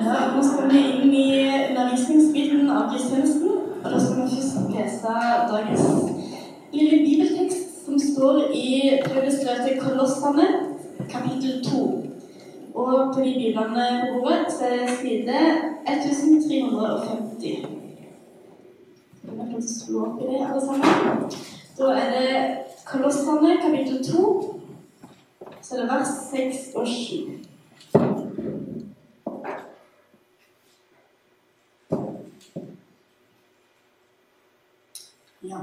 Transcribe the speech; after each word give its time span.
Nå 0.00 0.42
skal 0.42 0.70
vi 0.72 0.80
inn 0.80 1.14
i 1.14 1.28
undervisningsbiten 1.68 2.70
av 2.70 2.88
gudstjenesten. 2.92 3.48
Og 3.82 3.90
da 3.90 3.98
skal 4.00 4.22
vi 4.22 4.36
først 4.36 4.70
lese 4.72 5.12
dagens 5.50 5.84
lille 6.72 6.98
bibeltekst 7.04 7.84
som 7.84 7.98
står 7.98 8.38
i 8.56 9.00
Paulus 9.04 9.36
brev 9.42 9.60
til 9.66 9.80
Kolossene, 9.82 10.46
kapittel 11.10 11.64
2. 11.64 11.82
Og 12.74 13.14
på 13.14 13.20
de 13.20 13.34
biblene 13.36 13.86
på 14.00 14.20
bordet 14.20 14.52
så 14.54 14.70
er 14.70 14.76
det 14.80 14.96
side 15.00 15.38
1350. 15.84 17.66
Skal 19.18 19.30
vi 19.30 19.50
kanskje 19.52 19.74
slå 19.74 20.06
opp 20.06 20.22
i 20.22 20.30
det, 20.32 20.40
alle 20.48 20.66
sammen? 20.66 21.30
Da 21.78 21.92
er 22.00 22.08
det 22.16 22.32
Kolossene, 22.86 23.58
kapittel 23.62 24.04
2. 24.12 24.58
Så 25.62 25.74
er 25.74 25.80
det 25.80 25.90
vers 25.90 26.12
6 26.32 26.76
og 26.76 26.86
7. 26.86 28.21
Ja. 35.52 35.58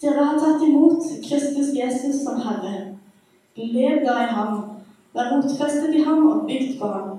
Dere 0.00 0.24
har 0.24 0.38
tatt 0.38 0.62
imot 0.62 1.04
Kristus 1.28 1.72
Jesus 1.74 2.22
som 2.24 2.40
Herre. 2.40 2.96
Lev 3.56 4.02
da 4.04 4.16
i 4.24 4.32
ham. 4.36 4.58
Vær 5.16 5.30
rotfestet 5.32 5.94
i 5.96 6.02
ham 6.04 6.26
og 6.26 6.44
bygd 6.48 6.78
på 6.80 6.90
ham. 6.92 7.18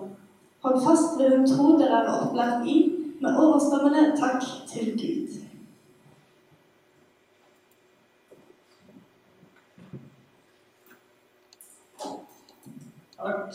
Hold 0.62 0.84
fast 0.86 1.18
ved 1.20 1.32
den 1.32 1.48
tro 1.50 1.74
dere 1.80 2.04
er 2.04 2.14
opplært 2.14 2.70
i, 2.70 2.78
med 3.22 3.40
overstammende 3.42 4.12
takk 4.20 4.44
til 4.70 4.92
Gud. 5.02 5.42
Takk. 13.18 13.54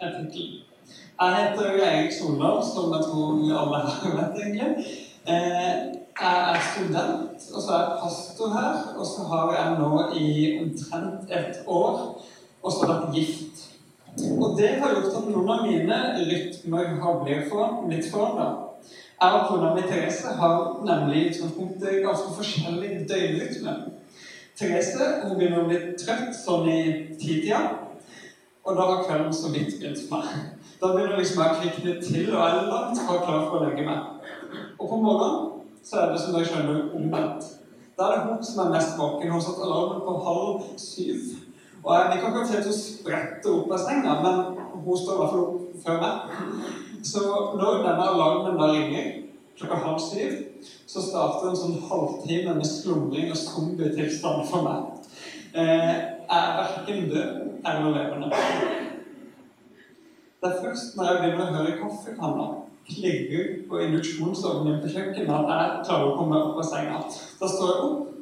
Er 0.00 0.10
tittelen. 0.30 0.75
Jeg 1.20 1.36
heter 1.36 1.66
Erik 1.88 2.12
Solvang, 2.12 2.62
som 2.64 2.92
jeg 2.92 3.04
tror 3.06 3.36
vi 3.40 3.50
alle 3.50 3.78
har 3.86 4.16
vet, 4.16 4.40
egentlig. 4.42 4.86
Eh, 5.28 5.96
Jeg 6.16 6.36
er 6.52 6.60
student, 6.72 7.40
og 7.54 7.62
så 7.62 7.72
er 7.72 7.80
jeg 7.80 7.98
pastor 8.02 8.48
her. 8.58 8.76
Og 8.98 9.06
så 9.06 9.24
har 9.30 9.50
jeg 9.56 9.78
nå 9.78 9.90
i 10.16 10.28
omtrent 10.62 11.30
et 11.30 11.58
år 11.66 12.22
også 12.62 12.86
vært 12.88 13.10
gift. 13.14 13.56
Og 14.40 14.54
det 14.58 14.68
har 14.80 14.94
gjort 14.94 15.16
at 15.18 15.26
noen 15.28 15.50
av 15.50 15.66
mine 15.66 15.98
rytmer 16.30 16.86
har 17.02 17.18
blitt 17.24 17.50
for- 17.50 17.84
blitt 17.88 18.08
forandra. 18.12 18.46
Jeg 19.22 19.32
og 19.32 19.46
kona 19.48 19.74
mi 19.74 19.82
Therese 19.82 20.32
har 20.40 20.56
nemlig 20.84 21.16
i 21.22 21.28
utgangspunktet 21.28 22.02
ganske 22.06 22.32
forskjellig 22.38 23.08
døgnrytme. 23.08 23.74
Therese 24.56 25.04
hun 25.24 25.36
begynner 25.38 25.64
å 25.64 25.68
bli 25.68 25.78
trøtt 26.00 26.32
sånn 26.36 26.68
i 26.68 26.80
titida, 27.20 27.60
og 28.66 28.76
da 28.76 28.86
har 28.90 29.04
kvelden 29.06 29.34
så 29.34 29.50
vidt 29.54 29.76
begynt 29.78 30.10
meg. 30.10 30.30
Da 30.80 30.92
begynner 30.92 31.20
liksom 31.20 31.42
jeg 31.42 31.52
å 31.52 31.58
kvikne 31.60 31.92
til, 32.02 32.32
og 32.34 32.40
jeg 32.42 32.56
er 32.56 32.70
langt 32.72 33.02
fra 33.06 33.18
klar 33.22 33.44
for 33.46 33.60
å 33.60 33.68
legge 33.68 33.84
meg. 33.86 34.32
Og 34.76 34.88
på 34.90 34.98
morgenen 35.00 35.52
så 35.86 36.00
er 36.02 36.12
det 36.12 36.20
som 36.20 36.34
jeg 36.36 36.48
skjønner 36.50 36.88
omvendt. 36.98 37.46
Da 37.96 38.08
er 38.08 38.16
det 38.16 38.24
hun 38.26 38.42
som 38.44 38.64
er 38.64 38.72
mest 38.74 38.98
våken. 38.98 39.30
Hun 39.32 39.44
satt 39.44 39.62
alarmen 39.64 40.02
på 40.04 40.16
halv 40.26 40.64
syv. 40.82 41.28
Og 41.84 41.92
jeg 41.94 42.08
vil 42.10 42.24
ikke 42.26 42.42
si 42.48 42.56
at 42.58 42.66
hun 42.66 42.78
spretter 42.80 43.52
opp 43.54 43.76
av 43.76 43.84
senga, 43.84 44.16
men 44.24 44.42
hun 44.82 44.98
står 44.98 45.14
i 45.14 45.20
hvert 45.20 45.32
fall 45.36 45.44
opp 45.46 45.78
før 45.84 46.02
meg. 46.02 46.34
Så 47.06 47.22
når 47.60 47.80
denne 47.86 48.10
alarmen 48.10 48.58
da 48.58 48.72
ringer 48.72 49.06
klokka 49.56 49.78
halv 49.86 50.02
syv, 50.02 50.34
så 50.90 51.02
starter 51.06 51.52
en 51.52 51.60
sånn 51.62 51.78
halvtime 51.86 52.58
med 52.58 52.68
slumring 52.68 53.30
og 53.30 53.38
zombietilstand 53.40 54.42
for 54.50 54.66
meg. 54.66 55.14
Eh, 55.56 55.94
er 56.30 56.52
verken 56.60 57.08
død 57.10 57.32
eller 57.66 57.90
levende. 57.96 58.30
Det 60.40 60.48
er 60.52 60.62
først 60.62 60.96
når 60.96 61.10
jeg 61.10 61.20
begynner 61.22 61.50
å 61.50 61.56
høre 61.56 61.76
kaffekanna 61.80 62.46
klirre 62.86 63.42
på 63.68 63.80
induksjonsovnen 63.82 64.78
på 64.82 64.92
kjøkkenet 64.94 65.32
at 65.34 65.50
jeg 65.52 65.84
klarer 65.88 66.12
å 66.12 66.16
komme 66.18 66.38
opp 66.38 66.60
av 66.62 66.68
senga. 66.68 67.00
Da 67.40 67.50
står 67.50 67.72
jeg 67.72 67.86
opp, 67.88 68.16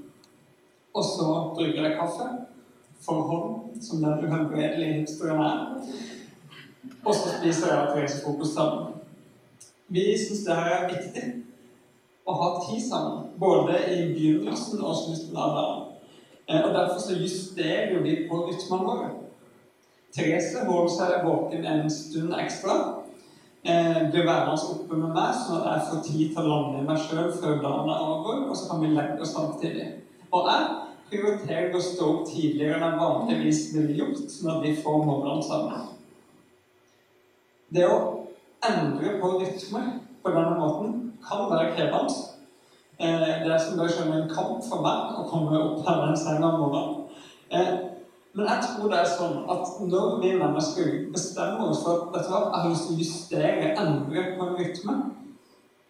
og 0.95 1.07
så 1.11 1.31
brygger 1.57 1.89
jeg 1.89 1.99
kaffe 1.99 2.29
for 3.05 3.29
hånd, 3.29 3.81
som 3.85 4.05
den 4.05 4.25
uhelbredelige 4.25 5.01
historien 5.03 5.43
er. 5.45 5.65
Og 7.05 7.15
så 7.15 7.35
spiser 7.37 7.73
jeg 7.75 7.91
Therese 7.93 8.23
frokost 8.25 8.57
sammen. 8.57 8.95
Vi 9.93 10.07
syns 10.17 10.47
det 10.47 10.57
her 10.57 10.71
er 10.79 10.87
viktig 10.89 11.27
å 12.25 12.37
ha 12.41 12.53
tid 12.65 12.81
sammen, 12.81 13.27
både 13.39 13.77
i 13.93 13.99
begynnelsen 14.15 14.81
og 14.81 14.97
slutten 15.03 15.37
av 15.37 15.59
dagen. 15.59 15.84
Eh, 16.49 16.65
Og 16.65 16.75
derfor 16.75 17.01
så 17.01 17.15
justerer 17.17 18.03
vi 18.03 18.29
på 18.31 18.37
rytmene 18.47 18.85
våre. 18.85 19.11
Therese 20.15 20.67
holder 20.67 20.93
seg 20.95 21.25
våken 21.25 21.67
en 21.67 21.91
stund 21.91 22.35
ekstra. 22.39 22.75
Eh, 23.65 24.11
blir 24.11 24.27
værende 24.27 24.59
oppe 24.75 24.97
med 24.97 25.15
meg, 25.17 25.31
sånn 25.41 25.63
at 25.63 25.71
jeg 25.71 25.87
får 25.89 26.03
tid 26.05 26.35
til 26.35 26.43
å 26.43 26.51
lande 26.51 26.83
i 26.83 26.89
meg 26.89 26.99
sjøl 27.01 27.31
før 27.33 27.63
dagen 27.63 27.89
er 27.95 28.03
over, 28.05 28.43
og 28.51 28.57
så 28.57 28.69
kan 28.71 28.83
vi 28.83 28.91
legge 28.93 29.25
oss 29.25 29.33
samtidig. 29.33 29.87
Og 30.33 30.51
jeg 30.51 30.67
prioriterer 31.09 31.73
å 31.75 31.81
stå 31.81 32.11
opp 32.11 32.29
tidligere 32.29 32.77
enn 32.77 32.85
jeg 32.85 33.01
vanligvis 33.01 33.63
ville 33.73 33.97
gjort, 34.03 34.37
når 34.45 34.61
vi 34.67 34.75
får 34.85 35.01
morgenen 35.09 35.43
sammen. 35.49 35.89
Det 37.75 37.89
å 37.89 37.97
endre 38.69 39.17
på 39.21 39.33
rytmer 39.41 39.91
på 40.23 40.37
denne 40.37 40.61
måten 40.61 40.95
kan 41.25 41.49
være 41.51 41.73
krevende. 41.73 42.34
Eh, 42.99 43.45
det 43.45 43.51
er 43.51 43.59
som 43.59 43.79
dere 43.79 43.91
skjønner 43.91 44.21
en 44.23 44.31
kamp 44.31 44.63
for 44.63 44.85
meg 44.85 45.17
å 45.19 45.27
komme 45.27 45.59
opp 45.59 45.83
her 45.87 46.05
den 46.05 46.19
senga 46.19 46.53
om 46.53 46.61
morgenen. 46.63 47.01
Eh, 47.51 47.73
men 48.35 48.49
jeg 48.51 48.67
tror 48.67 48.91
det 48.91 49.01
er 49.01 49.11
sånn 49.11 49.37
at 49.51 49.75
når 49.87 50.17
vi 50.23 50.31
mennesker 50.39 50.95
bestemmer 51.15 51.71
oss 51.71 51.83
for 51.85 52.05
at 52.05 52.15
vet 52.15 52.29
du 52.29 52.33
hva, 52.33 52.41
jeg 52.45 52.63
har 52.63 52.71
lyst 52.71 52.87
til 52.89 52.95
å 52.95 53.03
justere, 53.03 53.75
endre 53.79 54.25
på 54.35 54.47
en 54.47 54.57
rytme, 54.59 54.97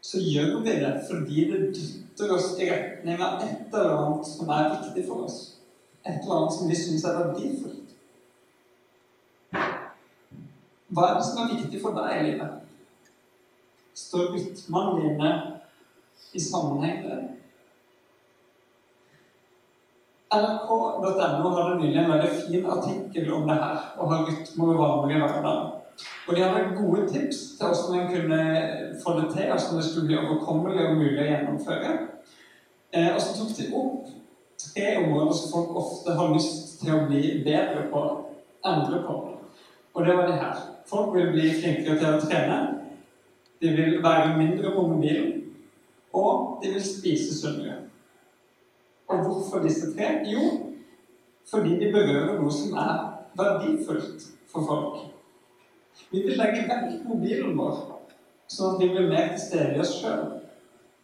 så 0.04 0.20
gjør 0.20 0.58
vi 0.64 0.74
det 0.82 0.92
fordi 1.08 1.44
det 1.48 1.60
dytter 1.76 2.34
oss 2.34 2.50
i 2.60 2.68
retning 2.68 3.22
av 3.24 3.40
et 3.44 3.72
eller 3.72 3.94
annet 3.96 4.28
som 4.28 4.52
er 4.52 4.74
viktig 4.74 5.06
for 5.08 5.24
oss. 5.24 5.38
Et 6.04 6.18
eller 6.18 6.36
annet 6.36 6.56
som 6.58 6.68
vi 6.68 6.76
syns 6.76 7.06
er 7.08 7.16
verdifullt. 7.22 7.94
Hva 10.94 11.08
er 11.08 11.16
det 11.16 11.24
som 11.26 11.40
er 11.42 11.54
viktig 11.56 11.80
for 11.80 11.96
deg 11.96 12.12
i 12.18 12.26
livet? 12.28 12.60
Står 13.96 14.34
rytmene 14.34 15.00
dine 15.00 15.32
i 16.34 16.40
sammenheng 16.40 17.00
med 17.02 17.10
det? 17.10 17.22
NRK.no 20.34 21.50
hadde 21.54 21.78
nylig 21.78 22.00
en 22.00 22.10
veldig 22.10 22.30
fin 22.40 22.66
artikkel 22.66 23.32
om 23.36 23.46
det 23.48 23.58
her, 23.60 23.82
å 23.98 24.08
ha 24.10 24.20
rytmer 24.26 24.72
og 24.72 24.80
vaner 24.80 25.14
i. 25.14 25.84
Og 26.26 26.34
de 26.34 26.42
hadde 26.42 26.74
gode 26.78 27.04
tips 27.12 27.42
til 27.58 27.70
hvordan 27.70 28.00
en 28.00 28.10
kunne 28.10 28.40
få 29.04 29.14
det 29.18 29.28
til, 29.34 29.52
hvordan 29.52 29.78
det 29.78 29.84
skulle 29.84 30.06
bli 30.08 30.18
overkommelig 30.18 30.88
og 30.88 30.98
mulig 30.98 31.22
å 31.22 31.28
gjennomføre. 31.28 31.92
Eh, 32.94 33.10
og 33.14 33.20
så 33.22 33.36
tok 33.36 33.54
de 33.58 33.68
opp 33.78 34.10
tre 34.64 34.88
områder 35.04 35.38
som 35.38 35.52
folk 35.52 35.76
ofte 35.82 36.16
har 36.18 36.34
lyst 36.34 36.80
til 36.80 36.94
å 36.96 37.04
bli 37.08 37.22
bedre 37.46 37.86
på, 37.92 38.02
endre 38.66 39.02
på. 39.06 39.16
Og 39.94 40.06
det 40.06 40.16
var 40.16 40.26
de 40.26 40.38
her. 40.40 40.62
Folk 40.90 41.14
vil 41.14 41.30
bli 41.32 41.52
flinkere 41.54 41.98
til 42.00 42.16
å 42.16 42.22
trene. 42.22 42.58
De 43.62 43.70
vil 43.76 44.00
være 44.02 44.34
mindre 44.38 44.74
på 44.74 44.86
mobilen. 44.88 45.43
Og 46.14 46.60
de 46.62 46.70
vil 46.74 46.84
spise 46.84 47.34
sunnere. 47.40 47.80
Og 49.08 49.24
hvorfor 49.24 49.62
disse 49.64 49.90
tre? 49.96 50.10
Jo, 50.30 50.44
fordi 51.50 51.74
de 51.80 51.90
berører 51.92 52.38
noe 52.38 52.52
som 52.52 52.76
er 52.78 52.94
verdifullt 53.36 54.30
for 54.52 54.66
folk. 54.68 55.02
Vi 56.10 56.22
vil 56.22 56.38
legge 56.38 56.64
vekk 56.70 57.04
mobilen 57.08 57.58
vår, 57.58 57.76
sånn 58.50 58.74
at 58.74 58.82
vi 58.82 58.90
blir 58.94 59.10
mer 59.10 59.34
til 59.34 59.42
stede 59.42 59.76
i 59.76 59.82
oss 59.82 59.98
sjøl. 59.98 60.24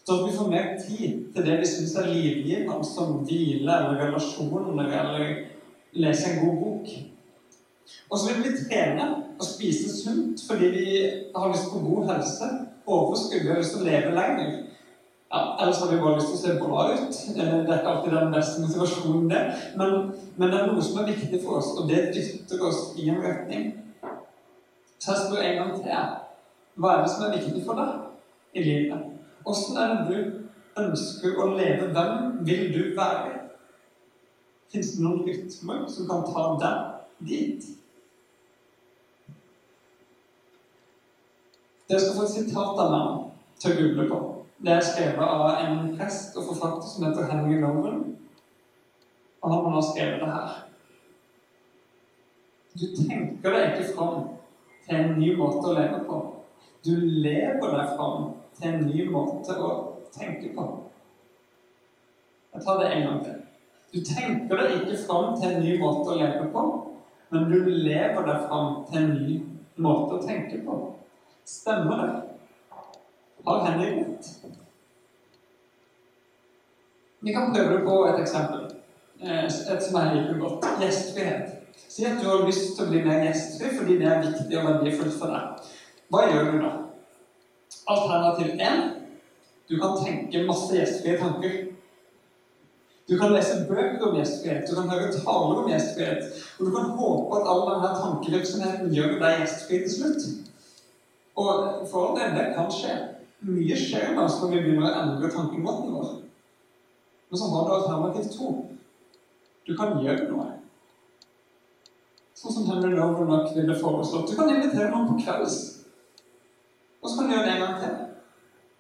Sånn 0.00 0.22
at 0.22 0.26
vi 0.31 0.37
får 0.38 0.50
mer 0.50 0.70
tid 0.81 1.28
til 1.34 1.47
det 1.47 1.59
vi 1.60 1.69
syns 1.69 1.94
er 2.00 2.10
livgivende, 2.10 2.81
som 2.87 3.20
hvile 3.26 3.76
eller 3.76 4.00
relasjoner 4.00 4.94
eller 5.02 5.26
lese 5.93 6.31
en 6.31 6.40
god 6.44 6.58
bok. 6.62 6.93
Og 8.11 8.19
så 8.19 8.31
vil 8.31 8.43
vi 8.46 8.64
trene 8.64 9.06
og 9.37 9.46
spise 9.46 9.93
sunt 9.93 10.43
fordi 10.46 10.70
vi 10.75 10.88
har 11.35 11.52
lyst 11.52 11.70
på 11.73 11.82
god 11.85 12.11
helse, 12.12 12.50
overskudd, 12.87 13.46
har 13.50 13.61
lyst 13.61 13.76
til 13.76 13.85
å 13.85 13.88
leve 13.90 14.14
lenger. 14.17 14.58
Ja, 15.31 15.59
ellers 15.62 15.81
har 15.81 15.93
vi 15.93 16.00
bare 16.03 16.15
lyst 16.15 16.27
til 16.27 16.37
å 16.37 16.41
se 16.43 16.55
bra 16.59 16.85
ut. 16.93 17.19
Eh, 17.37 17.37
Det 17.37 17.71
er 17.71 17.77
ikke 17.79 17.91
alltid 17.91 18.15
den 18.17 18.32
beste 18.35 18.62
motivasjonen, 18.65 19.29
det. 19.31 19.43
Men, 19.79 19.93
men 20.37 20.50
det 20.50 20.59
er 20.59 20.67
noe 20.67 20.82
som 20.82 20.99
er 20.99 21.12
viktig 21.12 21.38
for 21.44 21.61
oss, 21.61 21.69
og 21.79 21.87
det 21.88 22.09
dytter 22.17 22.65
oss 22.67 22.81
i 22.99 23.06
en 23.12 23.23
retning. 23.23 23.69
Så 24.99 25.12
jeg 25.12 25.21
spør 25.21 25.44
en 25.44 25.61
gang 25.61 25.77
til. 25.77 26.17
Hva 26.81 26.94
er 26.97 27.05
det 27.05 27.12
som 27.12 27.27
er 27.27 27.37
viktig 27.37 27.62
for 27.67 27.79
deg 27.79 28.59
i 28.59 28.65
livet? 28.67 29.06
Åssen 29.47 29.79
er 29.79 29.94
det 29.94 30.09
du 30.09 30.82
ønsker 30.82 31.38
å 31.38 31.47
leve? 31.55 31.87
Hvem 31.94 32.43
vil 32.49 32.67
du 32.75 32.81
være? 32.99 33.37
Fins 34.73 34.97
det 34.97 35.05
noen 35.05 35.23
rytmer 35.26 35.87
som 35.94 36.11
kan 36.11 36.26
ta 36.26 36.49
deg 36.65 37.31
dit? 37.31 37.71
Dere 41.87 42.03
skal 42.03 42.19
få 42.19 42.26
et 42.26 42.37
sitat 42.37 42.85
av 42.85 42.93
meg 42.94 43.25
til 43.62 43.73
å 43.73 43.81
google 43.81 44.11
på. 44.11 44.21
Det 44.61 44.73
er 44.73 44.83
skrevet 44.85 45.25
av 45.25 45.47
en 45.57 45.87
prest 45.97 46.35
og 46.37 46.51
forfatter 46.51 46.89
som 46.89 47.05
heter 47.07 47.31
Henry 47.31 47.57
Loven. 47.62 48.01
Og 49.41 49.53
han 49.53 49.62
har 49.65 49.73
nå 49.73 49.81
skrevet 49.87 50.21
det 50.21 50.33
her. 50.35 50.59
Du 52.75 52.85
tenker 52.99 53.57
deg 53.57 53.71
ikke 53.71 53.95
fram 53.95 54.27
til 54.85 54.99
en 54.99 55.15
ny 55.17 55.31
måte 55.39 55.65
å 55.65 55.73
leve 55.79 56.03
på. 56.05 56.19
Du 56.85 56.93
lever 56.93 57.73
deg 57.73 57.95
fram 57.97 58.27
til 58.59 58.69
en 58.69 58.85
ny 58.91 59.07
måte 59.09 59.57
å 59.57 59.71
tenke 60.12 60.53
på. 60.53 60.67
Jeg 62.53 62.67
tar 62.67 62.83
det 62.83 62.91
en 62.93 63.07
gang 63.07 63.23
til. 63.25 63.39
Du 63.95 63.99
tenker 64.07 64.61
deg 64.61 64.77
ikke 64.77 64.99
fram 65.07 65.33
til 65.41 65.55
en 65.55 65.65
ny 65.65 65.79
måte 65.81 66.12
å 66.12 66.19
leve 66.21 66.51
på, 66.53 66.67
men 67.33 67.49
du 67.49 67.59
lever 67.65 68.29
deg 68.29 68.45
fram 68.45 68.83
til 68.91 69.01
en 69.01 69.15
ny 69.17 69.41
måte 69.81 70.19
å 70.19 70.27
tenke 70.27 70.61
på. 70.67 70.77
Stemmer 71.49 72.05
det? 72.05 72.39
Har 73.44 73.64
Henrik 73.64 73.98
rett? 73.98 74.26
Vi 77.20 77.32
kan 77.32 77.54
prøve 77.54 77.81
på 77.84 78.04
et 78.06 78.20
eksempel. 78.20 78.60
Eh, 79.22 79.44
et 79.44 79.82
som 79.82 79.98
jeg 80.00 80.16
liker 80.16 80.38
godt. 80.38 80.69
Gjestfrihet. 80.81 81.56
Si 81.88 82.04
at 82.04 82.20
du 82.22 82.28
har 82.28 82.46
lyst 82.46 82.76
til 82.76 82.87
å 82.87 82.90
bli 82.90 83.02
mer 83.04 83.25
gjestfri 83.26 83.72
fordi 83.76 83.98
det 84.00 84.08
er 84.08 84.22
viktig 84.25 84.58
og 84.60 84.69
verdifullt 84.69 85.19
for 85.19 85.34
deg. 85.34 85.66
Hva 86.10 86.22
gjør 86.31 86.52
du 86.52 86.62
da? 86.62 86.70
Alternativ 87.90 88.54
1. 88.54 88.81
Du 89.70 89.76
kan 89.81 89.98
tenke 90.04 90.46
masse 90.46 90.76
gjestfrie 90.76 91.19
tanker. 91.19 91.58
Du 93.10 93.16
kan 93.19 93.32
lese 93.34 93.64
bøker 93.69 94.04
om 94.06 94.16
gjestfrihet, 94.16 94.69
du 94.70 94.75
kan 94.76 94.90
høre 94.90 95.08
taler 95.10 95.62
om 95.62 95.70
gjestfrihet. 95.70 96.42
Og 96.58 96.66
du 96.66 96.70
kan 96.76 96.92
håpe 96.98 97.40
at 97.40 97.48
all 97.50 97.64
denne 97.66 97.88
tankevirksomheten 97.96 98.92
gjør 98.94 99.16
deg 99.19 99.40
gjestfri 99.42 99.81
til 99.82 99.94
slutt. 99.96 100.28
Og 101.42 101.88
for 101.90 102.14
det, 102.19 102.28
det 102.37 102.52
kan 102.54 102.70
skje. 102.70 102.94
Mye 103.40 103.76
skjer 103.76 104.10
med 104.12 104.25
oss 104.26 104.40
når 104.42 104.50
vi 104.52 104.62
begynner 104.64 104.88
å 104.90 104.96
endre 105.00 105.31
tankemåten 105.32 105.94
vår. 105.96 106.10
Men 107.31 107.40
så 107.40 107.48
har 107.52 107.66
du 107.66 107.75
alternativ 107.76 108.28
to. 108.34 108.50
Du 109.64 109.72
kan 109.78 109.96
gjøre 110.02 110.26
noe. 110.28 110.48
Sånn 112.37 112.52
som 112.52 112.69
Henry 112.69 112.92
nok 112.96 113.50
ville 113.56 113.76
foreslått. 113.76 114.28
Du 114.28 114.37
kan 114.37 114.50
invitere 114.52 114.90
noen 114.92 115.08
på 115.12 115.19
kvelds. 115.22 115.58
Og 117.00 117.08
så 117.08 117.16
kan 117.19 117.28
du 117.28 117.34
gjøre 117.34 117.46
det 117.46 117.54
en 117.54 117.64
gang 117.64 117.81
til. 117.81 117.98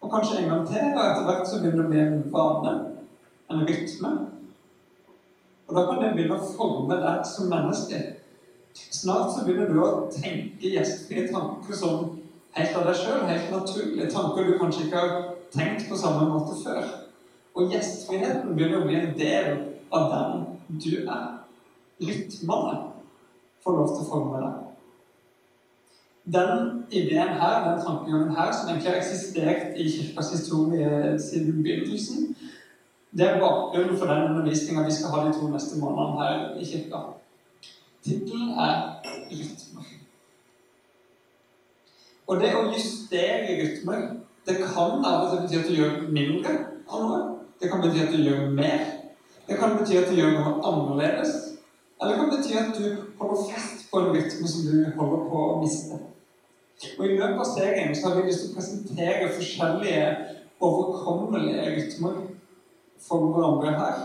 Og 0.00 0.12
kanskje 0.12 0.38
en 0.40 0.48
gang 0.52 0.62
til, 0.68 0.86
og 0.92 1.02
etter 1.04 1.26
hvert 1.28 1.48
så 1.48 1.60
begynner 1.60 1.82
det 1.82 1.86
å 1.86 1.90
bli 1.92 2.00
en 2.04 2.22
vane. 2.34 2.74
En 3.50 3.66
rytme. 3.68 4.12
Og 5.68 5.76
da 5.76 5.84
kan 5.88 6.00
det 6.02 6.14
begynne 6.16 6.36
å 6.36 6.52
forme 6.52 7.00
deg 7.00 7.28
som 7.28 7.52
menneske. 7.52 8.00
Snart 8.76 9.32
så 9.34 9.44
begynner 9.44 9.72
du 9.72 9.80
å 9.82 9.92
tenke 10.12 10.72
gjestfrie 10.74 11.28
tanker 11.32 11.76
som 11.76 12.19
helt 12.56 12.76
av 12.76 12.86
deg 12.88 12.98
sjøl, 12.98 13.26
helt 13.28 13.52
naturlige 13.54 14.10
tanker 14.12 14.46
du 14.48 14.56
kanskje 14.58 14.86
ikke 14.86 15.02
har 15.04 15.12
tenkt 15.54 15.88
på 15.90 15.98
samme 15.98 16.28
måte 16.30 16.56
før. 16.62 16.88
Og 17.54 17.72
gjestfriheten 17.72 18.54
begynner 18.54 18.82
å 18.82 18.88
bli 18.88 18.98
en 18.98 19.14
del 19.18 19.52
av 19.94 20.10
den 20.14 20.80
du 20.80 20.90
er. 21.02 21.28
Rytmene 22.00 22.74
får 23.64 23.76
lov 23.76 23.94
til 23.94 24.04
å 24.04 24.08
forme 24.08 24.42
deg. 24.42 24.66
Den 26.30 26.84
ideen 26.94 27.34
her, 27.40 27.64
den 27.66 27.82
tankegangen 27.84 28.36
her, 28.36 28.52
som 28.54 28.70
egentlig 28.70 28.90
har 28.92 29.00
eksistert 29.00 29.78
i 29.78 29.88
kirkas 29.90 30.32
historie 30.36 31.16
siden 31.18 31.62
begynnelsen, 31.64 32.34
det 33.10 33.26
er 33.26 33.40
bakgrunnen 33.42 33.98
for 33.98 34.06
den 34.06 34.28
undervisninga 34.28 34.84
vi 34.86 34.94
skal 34.94 35.10
ha 35.14 35.24
de 35.26 35.32
to 35.34 35.48
neste 35.50 35.80
månedene 35.80 36.20
her 36.22 36.60
i 36.60 36.66
kirka. 36.66 37.00
Tittelen 38.04 38.50
er 38.50 39.02
'Rytmer'. 39.30 39.99
Og 42.30 42.38
det 42.38 42.52
å 42.54 42.68
justere 42.70 43.56
rytmer, 43.58 44.02
det 44.46 44.60
kan 44.62 45.02
av 45.02 45.24
og 45.24 45.30
til 45.32 45.40
bety 45.42 45.58
at 45.58 45.66
du 45.66 45.74
gjør 45.74 45.96
mindre 46.14 46.52
av 46.86 47.02
noe. 47.02 47.20
Det 47.60 47.70
kan 47.72 47.82
bety 47.82 48.04
at 48.04 48.12
du 48.14 48.22
gjør 48.22 48.52
mer. 48.54 48.84
Det 49.48 49.58
kan 49.58 49.74
bety 49.74 49.98
at 49.98 50.06
du 50.10 50.14
gjør 50.14 50.36
noe 50.36 50.52
annerledes. 50.70 51.34
Eller 51.98 52.14
det 52.14 52.20
kan 52.20 52.30
bety 52.36 52.54
at 52.60 52.70
du 52.78 52.84
holder 53.18 53.42
fast 53.50 53.90
på 53.90 54.00
en 54.00 54.12
rytme 54.14 54.52
som 54.52 54.68
du 54.68 54.86
holder 55.00 55.26
på 55.32 55.42
å 55.48 55.58
miste. 55.64 55.98
Og 56.96 57.02
I 57.04 57.16
løpet 57.18 57.42
av 57.42 57.50
serien 57.50 57.96
så 57.98 58.08
har 58.08 58.20
vi 58.20 58.28
lyst 58.30 58.46
til 58.46 58.52
å 58.52 58.56
presentere 58.60 59.32
forskjellige 59.34 60.06
overkommelige 60.64 61.66
rytmer 61.74 62.22
for 63.02 63.26
hverandre 63.34 63.74
her. 63.74 64.00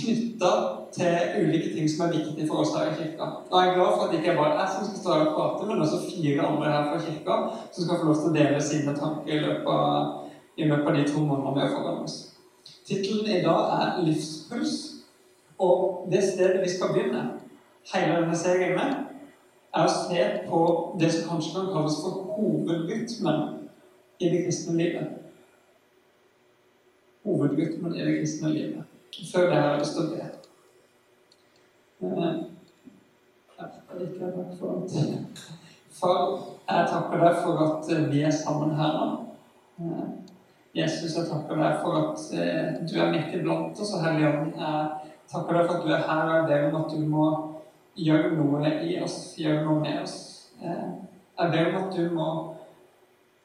Knytta 0.00 0.52
til 0.94 1.42
ulike 1.42 1.74
ting 1.74 1.90
som 1.90 2.06
er 2.06 2.16
viktige 2.16 2.48
for 2.48 2.62
oss 2.62 2.74
her 2.76 2.90
i 2.90 2.96
kirka. 2.98 3.28
Da 3.50 3.56
er 3.56 3.66
Jeg 3.66 3.74
glad 3.74 3.92
for 3.94 4.04
at 4.04 4.10
det 4.12 4.18
ikke 4.18 4.32
er 4.32 4.40
bare 4.42 4.58
jeg 4.60 4.68
som 4.74 4.86
skal 4.86 5.00
stå 5.02 5.12
her 5.12 5.26
og 5.26 5.34
prate, 5.36 5.66
men 5.68 5.82
også 5.84 5.98
fire 6.10 6.46
andre 6.46 6.72
her 6.72 6.84
fra 6.88 6.98
kirka 7.06 7.34
som 7.72 7.84
skal 7.84 8.00
få 8.00 8.08
lov 8.08 8.16
til 8.20 8.30
å 8.30 8.36
dele 8.38 8.62
sine 8.62 8.96
tanker 9.02 9.32
i 9.36 9.42
løpet 9.44 9.72
av, 9.74 10.30
i 10.56 10.68
løpet 10.70 10.90
av 10.90 10.98
de 10.98 11.04
to 11.12 11.24
månedene 11.24 11.54
vi 11.56 11.66
har 11.66 11.74
foran 11.76 12.02
oss. 12.04 12.16
Tittelen 12.86 13.26
i 13.26 13.42
dag 13.42 13.62
er 13.82 14.02
'Livspuls'. 14.02 14.78
Og 15.58 16.08
det 16.12 16.22
stedet 16.24 16.62
vi 16.62 16.68
skal 16.68 16.88
begynne 16.92 17.22
hele 17.94 18.16
denne 18.16 18.36
serien 18.36 18.76
med, 18.78 18.94
er 19.74 19.86
å 19.86 19.96
se 20.08 20.24
på 20.48 20.60
det 21.00 21.12
som 21.12 21.28
kanskje 21.28 21.52
kan 21.54 21.72
kalles 21.74 21.98
for 22.02 22.10
hovedrytmen 22.36 23.68
i 24.20 24.30
det 24.32 24.44
kristne 24.44 24.76
livet. 24.76 25.06
Hovedrytmen 27.24 27.96
i 27.96 28.04
det 28.04 28.18
kristne 28.18 28.52
livet. 28.54 28.84
Før 29.32 29.50
det 29.50 29.56
har 29.56 29.70
jeg 29.70 29.82
lyst 29.84 29.96
til 29.98 30.06
å 30.06 30.14
be. 30.14 30.39
Eh, 32.02 32.34
Far, 35.90 36.38
jeg 36.68 36.86
takker 36.88 37.18
deg 37.20 37.34
for 37.42 37.60
at 37.64 37.90
eh, 37.92 38.06
vi 38.08 38.22
er 38.24 38.32
sammen 38.32 38.72
her 38.78 38.94
nå. 38.96 39.08
Eh, 39.84 40.06
Jesus, 40.80 41.16
jeg 41.18 41.28
takker 41.28 41.60
deg 41.60 41.76
for 41.82 41.98
at 41.98 42.24
du 42.88 42.94
er 42.96 43.12
midt 43.12 43.34
iblant 43.36 43.76
oss, 43.76 43.92
og 43.92 44.04
Hellige 44.06 44.30
Ånd. 44.30 44.54
Jeg 44.56 45.12
takker 45.32 45.58
deg 45.58 45.66
for 45.66 45.76
at 45.76 45.84
du 45.84 45.92
er 45.92 46.06
her, 46.08 46.22
og 46.24 46.34
jeg 46.38 46.48
ber 46.48 46.68
om 46.70 46.80
at 46.80 46.94
du 46.94 47.00
må 47.10 47.26
gjøre 47.98 48.32
noe 48.38 48.74
i 48.86 48.96
oss, 49.04 49.18
gjøre 49.36 49.64
noe 49.66 49.80
med 49.82 50.00
oss. 50.00 50.16
Jeg 50.62 51.52
ber 51.52 51.72
om 51.72 51.80
at 51.82 51.96
du 51.98 52.04
må 52.14 52.28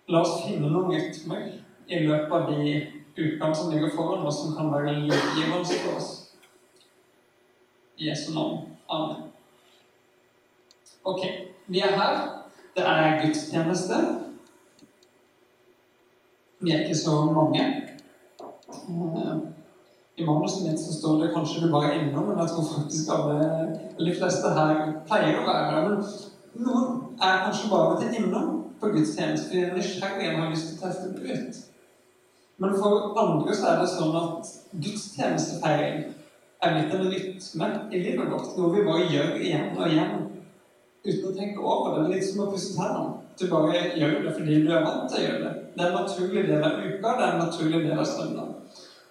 la 0.08 0.22
oss 0.22 0.46
finne 0.46 0.70
noen 0.70 0.94
rytmer 0.94 1.50
i 1.90 2.06
løpet 2.06 2.38
av 2.38 2.54
de 2.54 2.78
ukene 3.18 3.56
som 3.56 3.74
ligger 3.74 3.92
foran 3.98 4.28
oss, 4.30 4.44
som 4.46 4.56
kan 4.56 4.72
være 4.72 5.00
livgivende 5.02 5.66
for 5.66 5.98
oss. 5.98 6.25
I 7.98 8.10
Jesu 8.10 8.34
navn. 8.34 8.58
Amen. 8.88 9.24
Ok, 11.04 11.22
vi 11.68 11.80
er 11.80 11.96
her. 11.96 12.16
Det 12.76 12.84
er 12.84 13.26
gudstjeneste. 13.26 13.96
Vi 16.60 16.72
er 16.72 16.80
ikke 16.80 16.98
så 16.98 17.26
mange. 17.26 17.66
I 20.18 20.26
manuset 20.26 20.64
mitt 20.68 20.80
så 20.80 20.94
står 21.00 21.22
det 21.22 21.34
kanskje 21.34 21.62
du 21.66 21.72
bare 21.72 21.94
er 21.94 22.02
innom, 22.02 22.28
men 22.28 22.40
jeg 22.40 22.48
tror 22.50 22.68
faktisk 22.78 23.10
alle 23.12 23.40
de 24.00 24.16
fleste 24.20 24.52
her 24.58 24.76
pleier 25.08 25.40
å 25.42 25.48
være 25.48 25.72
her. 25.72 25.88
Men 25.90 26.68
noen 26.68 27.02
er 27.20 27.42
kanskje 27.46 27.72
bare 27.72 27.98
til 28.02 28.20
innom 28.20 28.52
på 28.80 28.92
gudstjeneste 28.96 29.50
fordi 29.50 29.62
de 29.62 29.70
er 29.70 29.76
nysgjerrige 29.76 30.34
og 30.34 30.44
har 30.44 30.54
lyst 30.54 30.70
til 30.70 30.78
å 30.78 30.84
teste 30.86 31.12
det 31.16 31.40
ut. 31.40 31.64
Men 32.58 32.78
for 32.80 33.20
andre 33.20 33.56
så 33.56 33.72
er 33.72 33.82
det 33.82 33.90
sånn 33.92 34.16
at 34.20 34.54
gudstjenestefeiring 34.72 36.06
er 36.64 36.74
blitt 36.76 36.96
en 36.96 37.12
rytme 37.12 37.70
i 37.92 38.02
livet 38.02 38.32
vårt. 38.32 38.56
Noe 38.58 38.72
vi 38.74 38.86
bare 38.88 39.10
gjør 39.12 39.36
igjen 39.42 39.76
og 39.76 39.92
igjen 39.92 40.16
uten 41.06 41.30
å 41.30 41.36
tenke 41.36 41.62
over 41.62 41.96
det. 41.96 42.02
Det 42.02 42.08
er 42.08 42.14
Litt 42.16 42.28
som 42.30 42.44
å 42.46 42.50
pusse 42.52 42.74
tennene. 42.78 43.22
Du 43.36 43.48
bare 43.52 43.80
gjør 44.00 44.20
det 44.24 44.34
fordi 44.38 44.62
du 44.64 44.70
er 44.72 44.86
vant 44.86 45.10
til 45.12 45.20
å 45.20 45.24
gjøre 45.26 45.42
det. 45.44 45.54
Det 45.76 45.84
er 45.84 45.90
en 45.90 45.98
naturlig 46.00 46.44
del 46.48 46.64
av 46.64 46.78
uka, 46.80 47.16
det 47.18 47.26
er 47.26 47.34
en 47.34 47.42
naturlig 47.44 47.82
del 47.84 48.00
av 48.00 48.08
søndag. 48.08 48.54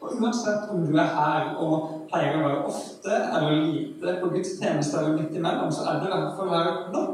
Og 0.04 0.14
uansett 0.20 0.70
om 0.72 0.84
du 0.84 0.96
er 1.00 1.12
her 1.16 1.50
og 1.64 1.90
pleier 2.10 2.38
å 2.38 2.44
være 2.44 2.62
ofte 2.70 3.18
eller 3.36 3.60
lite 3.68 4.16
på 4.20 4.30
gudstjeneste 4.32 5.00
eller 5.00 5.18
midt 5.18 5.36
imellom, 5.36 5.72
så 5.72 5.86
er 5.90 6.00
det 6.00 6.08
i 6.08 6.14
hvert 6.14 6.38
fall 6.38 6.52
her 6.52 6.72
nå. 6.92 7.04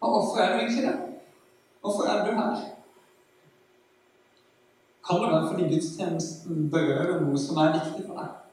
Og 0.00 0.10
hvorfor 0.12 0.42
er 0.42 0.52
du 0.52 0.58
egentlig 0.60 0.88
det? 0.88 0.96
Hvorfor 1.80 2.10
er 2.12 2.24
du 2.24 2.32
her? 2.36 2.64
Kan 5.06 5.22
det 5.22 5.32
være 5.32 5.48
fordi 5.52 5.70
gudstjenesten 5.74 6.66
berører 6.72 7.20
noe 7.22 7.38
som 7.40 7.60
er 7.62 7.76
viktig 7.78 8.08
for 8.08 8.20
deg? 8.20 8.45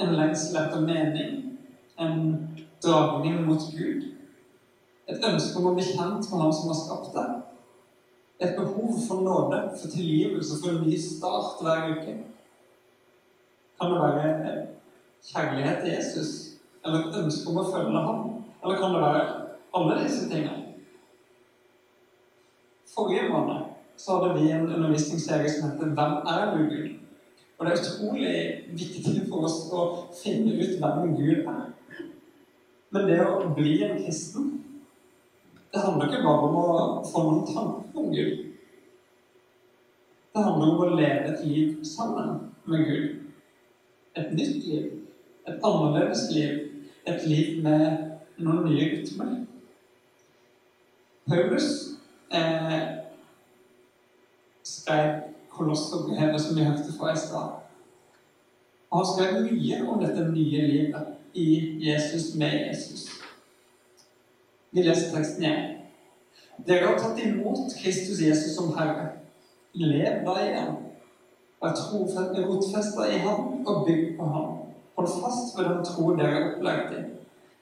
En 0.00 0.14
lengsel 0.16 0.56
etter 0.56 0.80
mening? 0.80 1.58
En 1.96 2.48
dragning 2.82 3.42
mot 3.46 3.70
Gud? 3.76 4.08
Et 5.08 5.24
ønske 5.28 5.58
om 5.58 5.70
å 5.70 5.74
bli 5.76 5.84
kjent 5.84 6.28
med 6.30 6.40
Han 6.40 6.54
som 6.56 6.70
har 6.72 6.78
skapt 6.78 7.16
deg? 7.16 7.40
Et 8.42 8.56
behov 8.58 8.96
for 9.06 9.22
nåde, 9.22 9.58
for 9.80 9.90
tilgivelse, 9.92 10.58
for 10.62 10.72
en 10.72 10.86
ny 10.86 10.96
start 10.98 11.60
hver 11.62 11.92
uke? 11.92 12.16
Kan 13.78 13.92
det 13.92 14.00
være 14.00 14.54
kjærlighet 15.28 15.84
til 15.84 15.92
Jesus? 15.92 16.32
Eller 16.84 17.06
et 17.06 17.20
ønske 17.22 17.50
om 17.50 17.60
å 17.60 17.68
følge 17.70 18.04
ham? 18.08 18.24
Eller 18.62 18.80
kan 18.80 18.94
det 18.94 19.04
være 19.04 19.22
alle 19.74 20.00
disse 20.02 20.26
tingene? 20.30 20.72
Forrige 22.94 23.28
måned 23.30 23.70
så 23.96 24.18
hadde 24.18 24.40
vi 24.40 24.50
en 24.50 24.66
undervisningsserie 24.74 25.50
som 25.50 25.70
heter 25.70 25.86
'Hvem 25.86 26.12
er 26.34 26.56
du, 26.56 26.64
Gud?' 26.74 27.01
Og 27.62 27.68
det 27.68 27.74
er 27.78 27.82
utrolig 27.84 28.30
viktig 28.74 29.20
for 29.30 29.44
oss 29.46 29.58
å 29.70 29.82
finne 30.18 30.56
ut 30.58 30.80
hvem 30.80 31.12
Gud 31.14 31.44
er. 31.46 31.68
Men 32.90 33.04
det 33.06 33.18
å 33.22 33.52
bli 33.54 33.76
en 33.86 34.00
kristen, 34.00 34.48
det 35.70 35.84
handler 35.84 36.08
ikke 36.08 36.24
bare 36.24 36.48
om 36.48 36.56
å 36.58 36.72
få 37.06 37.22
noen 37.28 37.44
tanker 37.46 38.00
om 38.02 38.08
Gud. 38.10 38.40
Det 40.34 40.42
handler 40.42 40.72
om 40.72 40.82
å 40.82 40.88
leve 40.98 41.30
et 41.30 41.44
liv 41.46 41.78
sammen 41.86 42.32
med 42.66 42.82
Gud. 42.88 43.06
Et 44.18 44.34
nytt 44.34 44.66
liv. 44.66 44.90
Et 45.46 45.62
annerledes 45.70 46.26
liv. 46.34 46.58
et 47.06 47.26
liv 47.26 47.62
med 47.62 48.42
noen 48.42 48.66
nye 48.66 48.88
rytmer. 48.90 49.30
Paulus 51.30 51.68
eh, 52.30 52.82
skrev 54.66 55.22
Kolosserbrevet, 55.52 56.40
som 56.40 56.56
vi 56.56 56.64
hørte 56.64 56.94
fra 56.98 57.12
i 57.12 57.18
stad. 57.18 57.50
Og 58.90 58.98
han 58.98 59.08
skrev 59.10 59.42
mye 59.46 59.82
om 59.88 60.00
dette 60.04 60.28
nye 60.32 60.66
livet 60.68 61.06
i 61.34 61.48
Jesus 61.88 62.34
med 62.36 62.68
Jesus. 62.68 63.08
Vi 64.70 64.82
leser 64.82 65.12
teksten 65.16 65.44
igjen. 65.44 65.68
Dere 66.66 66.86
har 66.86 66.98
tatt 67.00 67.20
imot 67.24 67.72
Kristus 67.82 68.20
Jesus 68.20 68.56
som 68.56 68.72
Herre. 68.76 69.08
Lev 69.74 70.24
da 70.26 70.36
i 70.40 70.52
ham. 70.56 70.76
Vær 71.62 71.78
rotfesta 72.48 73.06
i 73.08 73.18
ham 73.22 73.66
og 73.66 73.86
bygg 73.86 74.16
på 74.18 74.26
ham. 74.26 74.58
Hold 74.96 75.08
fast 75.22 75.58
ved 75.58 75.64
den 75.64 75.84
tro 75.84 76.10
dere 76.16 76.38
er 76.38 76.48
opplært 76.50 76.92
i, 76.96 77.02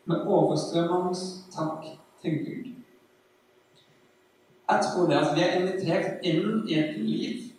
med 0.05 0.27
overstrømmende 0.27 1.19
takk 1.55 1.85
til 2.23 2.39
Gud. 2.45 2.71
Jeg 4.71 4.81
tror 4.87 5.07
det 5.07 5.19
at 5.19 5.37
vi 5.37 5.45
er 5.45 5.59
invitert 5.61 6.27
inn 6.27 6.65
i 6.69 6.79
et 6.79 6.99
liv, 6.99 7.50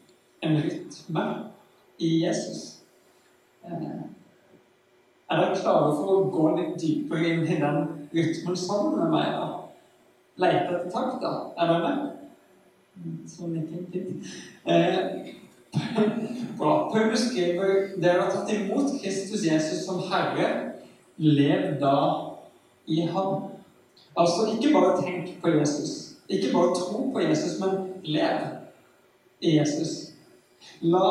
en 0.41 0.57
rytme, 0.61 1.25
i 2.01 2.25
Jesus. 2.25 2.81
Eh, 3.65 4.01
er 5.31 5.37
dere 5.39 5.55
klare 5.55 5.91
for 5.95 6.13
å 6.15 6.23
gå 6.33 6.47
litt 6.57 6.79
dypere 6.81 7.29
inn 7.29 7.43
i 7.45 7.59
den 7.61 7.83
rytmen 8.11 8.57
sammen 8.57 8.97
med 8.97 9.13
meg? 9.13 9.29
da? 9.37 9.61
Leite 10.41 10.63
etter 10.63 10.89
takt 10.91 11.21
da? 11.21 11.35
Er 11.55 11.69
dere 11.69 11.83
med? 11.85 12.09
Sånn 13.29 13.55
ikke 13.61 13.85
fint. 13.93 14.27
Eh, 14.65 15.31
bra. 16.57 16.73
Paulus 16.91 17.29
skriver 17.29 17.95
dere 18.01 18.25
har 18.25 18.33
tatt 18.33 18.51
imot 18.55 18.91
Kristus 18.99 19.45
Jesus 19.47 19.85
som 19.85 20.01
Herre. 20.11 20.51
Lev 21.21 21.77
da 21.79 21.95
i 22.89 23.05
ham. 23.05 23.51
Altså, 24.17 24.49
ikke 24.55 24.73
bare 24.73 24.97
tenk 25.03 25.35
på 25.41 25.53
Jesus. 25.53 26.17
Ikke 26.27 26.51
bare 26.51 26.75
tro 26.75 27.11
på 27.13 27.23
Jesus, 27.23 27.59
men 27.61 27.93
lev 28.03 28.47
i 29.41 29.57
Jesus. 29.59 30.10
La 30.81 31.07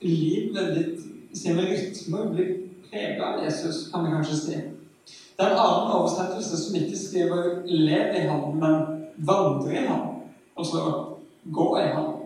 livet 0.00 0.74
ditt 0.76 1.36
sine 1.36 1.64
rytmer 1.68 2.30
bli 2.32 2.46
prega 2.90 3.32
av 3.32 3.44
Jesus, 3.44 3.90
kan 3.92 4.04
vi 4.04 4.12
kanskje 4.12 4.38
si. 4.40 4.60
Det 5.36 5.44
er 5.44 5.54
en 5.54 5.60
annen 5.60 5.94
oversettelse 5.96 6.58
som 6.60 6.76
ikke 6.76 6.98
skriver 6.98 7.62
'lev 7.64 8.14
i 8.16 8.26
ham', 8.28 8.56
men 8.60 9.06
'vandre 9.16 9.72
i 9.72 9.86
ham'. 9.86 10.22
Altså 10.58 10.78
'gå 11.52 11.76
i 11.76 11.88
ham'. 11.94 12.18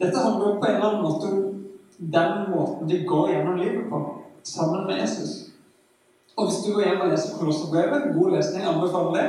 Dette 0.00 0.18
handler 0.18 0.60
på 0.60 0.66
en 0.66 0.74
eller 0.74 0.88
annen 0.88 1.02
måte 1.02 1.26
om 1.32 1.64
den 1.98 2.32
måten 2.50 2.88
vi 2.90 3.04
går 3.04 3.28
gjennom 3.28 3.56
livet 3.56 3.84
på, 3.90 3.98
sammen 4.42 4.86
med 4.86 5.00
Jesus. 5.00 5.52
Og 6.36 6.46
hvis 6.46 6.62
du 6.64 6.72
går 6.74 6.82
hjem 6.82 7.00
og 7.00 7.10
leser 7.10 7.38
Kolosserbrevet, 7.38 8.14
god 8.16 8.30
lesning, 8.30 8.64
anbefaler 8.64 9.12
det, 9.18 9.26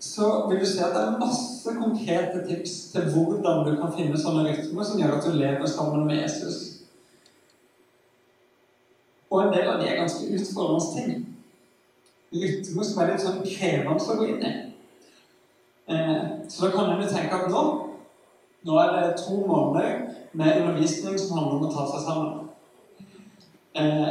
så 0.00 0.48
vil 0.48 0.60
du 0.60 0.66
se 0.66 0.84
at 0.84 0.94
det 0.94 1.02
er 1.02 1.18
masse 1.20 1.74
konkrete 1.74 2.42
tips 2.46 2.74
til 2.92 3.08
hvordan 3.12 3.64
du 3.66 3.72
kan 3.80 3.94
finne 3.96 4.20
sånne 4.20 4.44
rytmer 4.46 4.86
som 4.86 5.00
gjør 5.00 5.16
at 5.16 5.26
du 5.26 5.34
lever 5.34 5.66
sammen 5.66 6.06
med 6.06 6.22
Jesus. 6.22 6.60
Og 9.30 9.42
en 9.42 9.52
del 9.52 9.66
av 9.68 9.80
de 9.80 9.88
er 9.88 9.98
ganske 9.98 10.30
utfordrende 10.34 10.92
ting. 10.94 11.26
Rytmer 12.32 12.86
som 12.86 13.02
er 13.02 13.12
litt 13.12 13.24
sånn 13.24 13.42
krevende 13.42 13.98
å 13.98 14.16
gå 14.20 14.30
inn 14.30 14.46
i. 14.46 14.54
Eh, 15.88 16.24
så 16.48 16.66
da 16.66 16.72
kan 16.76 16.94
jo 16.94 17.10
tenke 17.10 17.36
at 17.36 17.50
nå 17.52 17.66
nå 18.68 18.74
er 18.82 18.88
det 18.92 19.20
to 19.20 19.36
måneder 19.46 20.00
med 20.32 20.60
undervisning 20.60 21.18
som 21.18 21.38
handler 21.38 21.54
om 21.56 21.66
å 21.68 21.72
ta 21.72 21.84
seg 21.92 22.02
sammen. 22.04 22.48
Eh, 23.78 24.08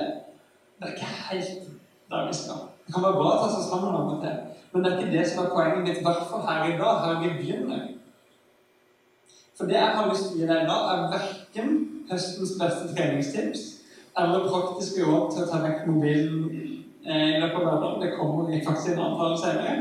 det 0.79 0.87
er 0.87 0.93
ikke 0.93 1.09
helt 1.27 1.67
der 2.09 2.27
vi 2.29 2.33
skal. 2.33 2.63
Det 2.85 2.95
kan 2.95 3.03
være 3.03 3.19
bra 3.19 3.33
å 3.33 3.41
ta 3.41 3.49
seg 3.53 3.65
sammen 3.67 3.97
av 3.97 4.13
og 4.13 4.23
til, 4.23 4.37
men 4.71 4.83
det 4.83 4.91
er 4.91 4.99
ikke 4.99 5.17
det 5.17 5.27
som 5.29 5.43
er 5.43 5.53
poenget 5.53 5.83
mitt, 5.85 6.01
i 6.01 6.03
fall 6.03 6.43
her 6.47 6.65
i 6.67 6.77
dag, 6.77 6.99
her 7.05 7.21
vi 7.23 7.33
begynner. 7.37 7.85
For 9.57 9.65
det 9.65 9.77
jeg 9.79 9.95
har 9.95 10.09
lyst 10.09 10.27
til 10.27 10.35
å 10.35 10.39
gi 10.41 10.49
deg 10.51 10.63
i 10.63 10.69
dag, 10.69 10.89
er 10.93 11.07
verken 11.15 11.71
høstens 12.11 12.53
beste 12.59 12.91
treningstips 12.93 13.63
eller 14.17 14.45
praktiske 14.49 15.05
råd 15.05 15.33
til 15.33 15.43
å 15.43 15.47
ta 15.49 15.61
vekk 15.63 15.87
mobilen 15.89 16.45
eh, 17.05 17.35
i 17.35 17.39
løpet 17.41 17.57
av 17.57 17.65
hverdagen. 17.65 18.03
Det 18.03 18.13
kommer 18.19 18.53
i 18.53 18.61
faktisk 18.65 18.93
en 18.93 19.03
avtale 19.07 19.39
senere. 19.41 19.75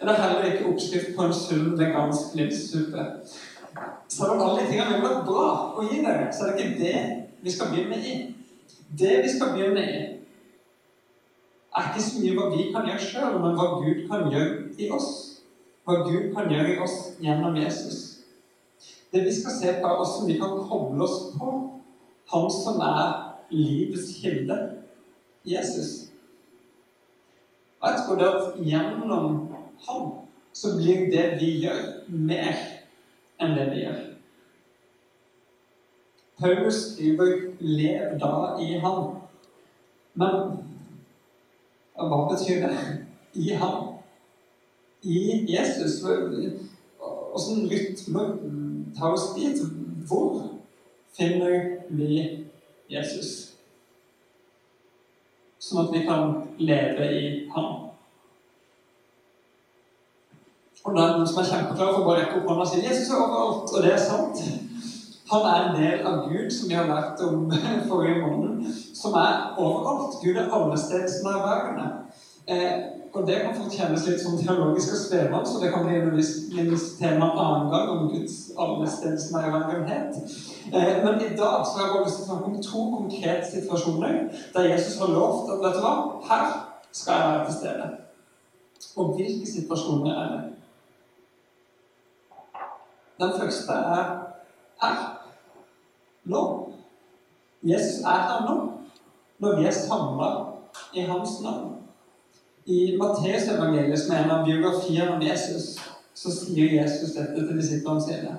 Det 0.00 0.12
er 0.12 0.22
heller 0.22 0.48
ikke 0.50 0.70
oppskrift 0.70 1.12
på 1.16 1.26
en 1.26 1.36
sunn 1.36 1.74
vegansk 1.78 2.34
livssuppe. 2.38 3.06
Selv 4.08 4.36
om 4.36 4.42
alle 4.44 4.62
de 4.62 4.70
tingene 4.70 4.92
ville 4.92 5.08
vært 5.08 5.26
bra 5.28 5.46
å 5.76 5.86
gi 5.86 6.02
deg, 6.04 6.26
så 6.32 6.46
er 6.46 6.52
det 6.52 6.66
ikke 6.66 6.82
det 6.84 6.98
vi 7.46 7.54
skal 7.54 7.72
begynne 7.72 7.98
i. 7.98 8.16
Det 8.98 9.14
vi 9.24 9.32
skal 9.32 9.52
begynne 9.54 9.82
i, 9.82 10.02
er 11.76 11.88
ikke 11.90 12.02
så 12.02 12.20
mye 12.22 12.34
hva 12.36 12.50
vi 12.54 12.66
kan 12.72 12.86
gjøre 12.88 13.04
sjøl, 13.04 13.38
men 13.42 13.56
hva 13.58 13.66
Gud 13.80 14.04
kan 14.08 14.28
gjøre 14.32 14.52
i 14.80 14.90
oss. 14.96 15.10
Hva 15.84 16.00
Gud 16.06 16.30
kan 16.34 16.48
gjøre 16.50 16.74
i 16.74 16.78
oss 16.82 16.96
gjennom 17.22 17.56
Jesus. 17.60 17.98
Det 19.12 19.22
vi 19.24 19.32
skal 19.34 19.54
se 19.54 19.74
på, 19.80 19.88
er 19.88 19.98
hvordan 20.00 20.30
vi 20.30 20.38
kan 20.40 20.56
koble 20.68 21.04
oss 21.04 21.18
på 21.36 21.52
Han 22.26 22.48
som 22.50 22.80
er 22.82 23.10
livets 23.54 24.08
kilde, 24.18 24.56
Jesus. 25.46 26.08
Og 27.78 27.92
jeg 27.92 28.00
tror 28.02 28.16
det 28.18 28.26
at 28.26 28.56
gjennom 28.66 29.28
ham 29.86 30.08
så 30.52 30.72
blir 30.74 31.04
det 31.12 31.26
vi 31.38 31.52
gjør, 31.62 31.84
mer 32.08 32.56
enn 33.38 33.54
det 33.54 33.66
vi 33.70 33.84
gjør. 33.84 34.00
Paulus 36.40 36.80
skriver 36.92 37.52
'lev 37.60 38.18
da 38.20 38.56
i 38.60 38.80
ham'. 38.82 39.14
Men 40.14 40.58
hva 41.96 42.28
betyr 42.30 42.66
det? 42.66 42.76
I 43.34 43.54
ham? 43.60 43.94
I 45.02 45.44
Jesus? 45.48 46.04
Åssen 47.32 47.68
rytme 47.68 48.24
tar 48.98 49.12
oss 49.12 49.34
dit? 49.34 49.60
Hvor 50.08 50.42
finner 51.16 51.80
vi 51.88 52.46
Jesus? 52.88 53.32
Sånn 55.58 55.86
at 55.86 55.92
vi 55.94 56.04
kan 56.06 56.36
leve 56.60 57.10
i 57.16 57.26
ham. 57.54 57.72
Og 60.86 60.94
det 60.94 61.02
er 61.02 61.16
noen 61.16 61.26
som 61.26 61.40
er 61.42 61.48
kjempeklare 61.48 61.94
for 61.96 62.04
å 62.04 62.06
bare 62.06 62.22
rekke 62.22 62.40
opp 62.40 62.50
hånda 62.52 62.62
og 62.62 62.68
si 62.70 62.82
'Jesus 62.82 63.10
er 63.10 63.22
overalt'. 63.24 63.72
Og 63.74 63.82
det 63.82 63.92
er 63.92 63.98
sant. 63.98 64.65
Han 65.30 65.46
er 65.52 65.62
en 65.62 65.76
del 65.82 66.06
av 66.06 66.28
Gud, 66.30 66.50
som 66.54 66.68
vi 66.68 66.74
har 66.78 66.86
lært 66.86 67.22
om 67.26 67.50
forrige 67.90 68.22
måned, 68.22 68.66
som 68.94 69.14
er 69.18 69.56
overalt. 69.58 70.20
Gud 70.22 70.36
er 70.36 70.52
allestedsnærværende. 70.58 71.88
Eh, 72.46 72.72
og 73.14 73.26
det 73.26 73.36
kan 73.42 73.54
fort 73.56 73.72
kjennes 73.74 74.04
litt 74.06 74.20
som 74.22 74.36
teologisk 74.38 74.92
og 74.92 74.98
svevende, 75.00 75.46
så 75.48 75.58
det 75.62 75.70
kan 75.72 75.86
bli 75.86 75.96
en 75.98 76.74
tema 76.98 77.30
en 77.30 77.40
annen 77.42 77.70
gang 77.72 77.90
om 77.94 78.08
Guds 78.12 78.36
allestedsnærværenhet. 78.62 80.18
Eh, 80.72 81.04
men 81.04 81.20
i 81.20 81.32
dag 81.40 81.64
så 81.64 81.78
har 81.78 81.86
jeg 81.86 81.94
bare 81.94 82.04
lyst 82.04 82.20
til 82.20 82.24
å 82.24 82.28
snakke 82.28 82.50
om 82.50 82.62
to 82.68 82.84
konkrete 82.96 83.50
situasjoner 83.50 84.20
der 84.54 84.70
Jesus 84.70 85.00
har 85.00 85.14
lovt 85.16 85.50
at 85.54 85.64
vet 85.64 85.78
du 85.78 85.82
hva, 85.86 85.94
her 86.28 86.46
skal 86.92 87.14
jeg 87.14 87.32
være 87.32 87.48
til 87.48 87.58
stede. 87.58 87.90
Og 88.96 89.16
hvilke 89.16 89.50
situasjoner 89.56 90.22
er 90.22 90.32
det? 90.36 90.44
Den 93.20 93.38
første 93.40 93.72
er 93.72 94.08
her. 94.82 95.15
Nå. 96.26 96.42
Jesus 97.62 98.02
er 98.02 98.22
her 98.28 98.46
nå. 98.48 98.56
Når 99.38 99.58
vi 99.58 99.66
er 99.66 99.74
samla 99.74 100.30
i 100.94 101.00
hans 101.00 101.40
navn. 101.42 101.72
I 102.66 102.96
Matteusevangeliet, 102.98 103.98
som 103.98 104.14
er 104.14 104.24
en 104.24 104.32
av 104.34 104.46
biografiene 104.46 105.12
om 105.14 105.22
Jesus, 105.22 105.76
så 106.14 106.32
sier 106.34 106.80
Jesus 106.80 107.14
dette 107.14 107.44
til 107.46 107.60
disiplene 107.60 108.02
sine. 108.02 108.34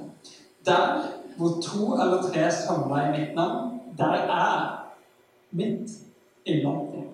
Der 0.67 1.05
hvor 1.37 1.61
to 1.63 1.93
eller 1.93 2.21
tre 2.21 2.47
er 2.49 2.51
samla 2.51 3.05
i 3.05 3.11
mitt 3.19 3.35
navn, 3.35 3.79
der 3.97 4.13
er 4.13 4.87
mitt 5.51 5.89
iblant 6.45 6.91
dem. 6.93 7.07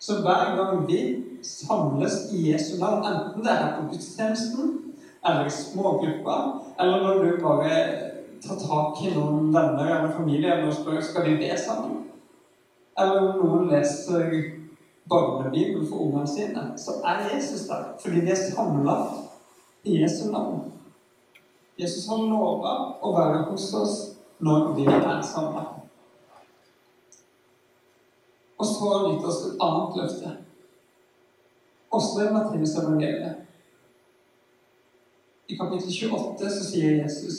Så 0.00 0.20
hver 0.20 0.56
gang 0.56 0.88
vi 0.88 1.24
samles 1.42 2.12
i 2.32 2.52
Jesu 2.52 2.78
navn, 2.80 3.04
enten 3.04 3.44
det 3.44 3.52
er 3.52 3.76
på 3.76 3.86
gudstjenesten 3.92 4.78
eller 5.26 5.46
i 5.46 5.50
smågrupper, 5.50 6.64
eller 6.80 7.02
når 7.02 7.24
du 7.24 7.42
bare 7.42 8.09
tar 8.42 8.56
tak 8.60 9.02
i 9.04 9.14
noen 9.14 9.50
venner 9.54 9.90
eller 9.96 10.16
familie 10.16 10.56
og 10.64 10.74
spør 10.74 11.00
skal 11.04 11.26
vi 11.28 11.36
be 11.40 11.50
sammen, 11.58 11.98
eller 12.98 13.20
om 13.20 13.40
noen 13.40 13.68
leser 13.70 14.30
barnebibelen 15.10 15.88
for 15.88 16.06
ungene 16.06 16.28
sine, 16.28 16.64
så 16.76 17.00
er 17.04 17.34
Jesus 17.34 17.66
der. 17.68 17.84
Fordi 18.02 18.20
vi 18.20 18.30
er 18.30 18.40
samla 18.50 18.96
i 19.84 20.02
Jesu 20.02 20.30
navn. 20.30 20.72
Jesus 21.78 22.08
har 22.08 22.24
lova 22.28 22.74
å 23.00 23.12
være 23.16 23.44
hos 23.50 23.70
oss 23.74 23.98
når 24.38 24.72
vi 24.76 24.86
er 24.86 25.22
samla. 25.24 25.64
Og 28.60 28.66
så 28.66 28.88
har 28.88 28.98
han 28.98 29.14
gitt 29.14 29.28
oss 29.28 29.44
et 29.46 29.62
annet 29.64 29.96
løfte. 29.96 30.32
Også 31.90 32.26
i 32.26 32.32
Matteus 32.32 32.76
evangeliet. 32.76 33.46
I 35.48 35.56
kapittel 35.58 35.90
28 35.90 36.50
så 36.54 36.66
sier 36.68 37.00
Jesus 37.00 37.38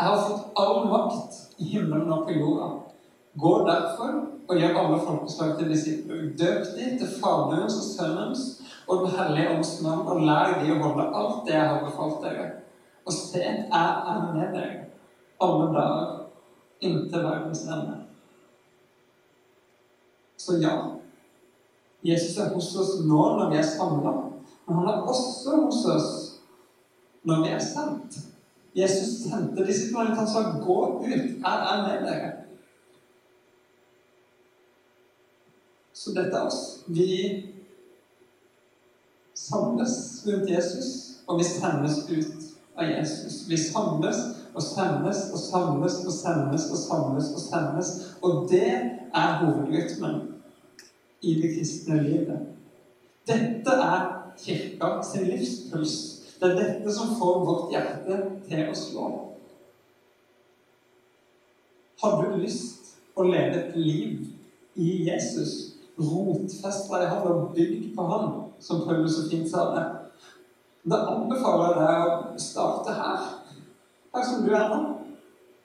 jeg 0.00 0.08
har 0.08 0.28
fått 0.28 0.60
all 0.60 0.86
makt 0.88 1.34
i 1.60 1.64
himmelen 1.74 2.12
og 2.12 2.24
på 2.24 2.32
jorda. 2.32 2.68
Gå 3.40 3.50
derfor 3.66 4.14
og 4.48 4.56
gjør 4.56 4.78
alle 4.80 5.00
folkeslag 5.04 5.58
til 5.58 5.68
disipler. 5.74 6.22
Døp 6.40 6.70
de 6.76 6.86
til 6.98 7.10
Faderens 7.20 7.76
og 7.76 7.84
Sønnens 7.84 8.46
og 8.88 9.04
Den 9.04 9.12
hellige 9.18 9.50
ånds 9.56 9.74
navn, 9.82 10.08
og 10.08 10.24
lær 10.26 10.56
de 10.62 10.72
å 10.72 10.78
holde 10.82 11.04
alt 11.14 11.44
det 11.46 11.52
jeg 11.54 11.68
har 11.68 11.84
befalt 11.84 12.24
dere. 12.24 12.46
Og 13.04 13.12
se, 13.14 13.42
jeg 13.44 13.68
er 13.68 14.24
med 14.32 14.56
dere 14.56 14.88
alle 15.40 15.68
dager 15.76 16.16
inntil 16.80 17.22
verdens 17.28 17.62
ende. 17.68 18.00
Så 20.40 20.56
ja, 20.62 20.74
Jesus 22.02 22.38
er 22.40 22.54
hos 22.54 22.72
oss 22.80 22.96
nå 23.04 23.22
når 23.36 23.52
vi 23.52 23.60
er 23.60 23.68
samla, 23.68 24.16
men 24.64 24.80
han 24.80 24.88
er 24.88 25.06
også 25.12 25.60
hos 25.66 25.84
oss 25.94 26.12
når 27.28 27.44
vi 27.44 27.52
er 27.52 27.64
sendt. 27.64 28.22
Jesus 28.76 29.24
sendte 29.24 29.66
disiplene 29.66 30.10
til 30.10 30.16
han 30.16 30.28
sa 30.28 30.40
'gå 30.60 30.78
ut, 30.98 31.06
jeg 31.06 31.56
er 31.70 31.82
med 31.86 32.08
dere'. 32.08 32.40
Så 35.92 36.10
dette 36.10 36.36
er 36.36 36.46
oss. 36.46 36.84
Vi 36.86 37.44
samles 39.34 40.24
rundt 40.26 40.50
Jesus, 40.50 40.86
og 41.26 41.38
vi 41.38 41.44
sendes 41.44 41.98
ut 42.10 42.50
av 42.76 42.84
Jesus. 42.84 43.48
Vi 43.48 43.56
samles 43.56 44.16
og 44.54 44.62
sendes 44.62 45.18
og 45.32 45.38
samles 45.38 45.94
og 46.06 46.12
sendes 46.12 46.70
og 46.70 46.76
samles 46.76 47.30
og 47.34 47.40
sendes. 47.40 48.16
Og 48.22 48.48
det 48.50 48.72
er 49.14 49.38
hovedrytmen 49.44 50.20
i 51.20 51.34
det 51.42 51.56
kristne 51.56 52.02
livet. 52.02 52.38
Dette 53.26 53.70
er 53.70 54.32
kirka 54.38 55.02
sin 55.12 55.26
livspuls. 55.26 56.19
Det 56.40 56.48
er 56.48 56.56
dette 56.56 56.92
som 56.96 57.16
får 57.20 57.40
vårt 57.44 57.72
hjerte 57.74 58.16
til 58.48 58.68
å 58.70 58.76
slå. 58.76 59.08
Har 62.00 62.22
du 62.22 62.38
lyst 62.40 62.94
å 63.12 63.26
leve 63.28 63.58
et 63.58 63.74
liv 63.76 64.22
i 64.80 64.92
Jesus, 65.04 65.76
rotfesta 66.00 67.02
i 67.02 67.10
ham 67.10 67.26
og 67.28 67.50
bygd 67.52 67.90
på 67.96 68.06
Han, 68.08 68.30
som 68.60 68.86
Paulus 68.86 69.18
så 69.18 69.26
fint 69.28 69.50
sa 69.50 69.66
det, 69.74 69.84
da 70.88 71.02
anbefaler 71.12 71.74
jeg 71.74 71.82
deg 71.82 72.06
å 72.08 72.40
starte 72.40 72.96
her, 72.96 73.28
her 74.16 74.24
som 74.24 74.46
du 74.46 74.54
er 74.56 74.72
nå, 74.72 74.80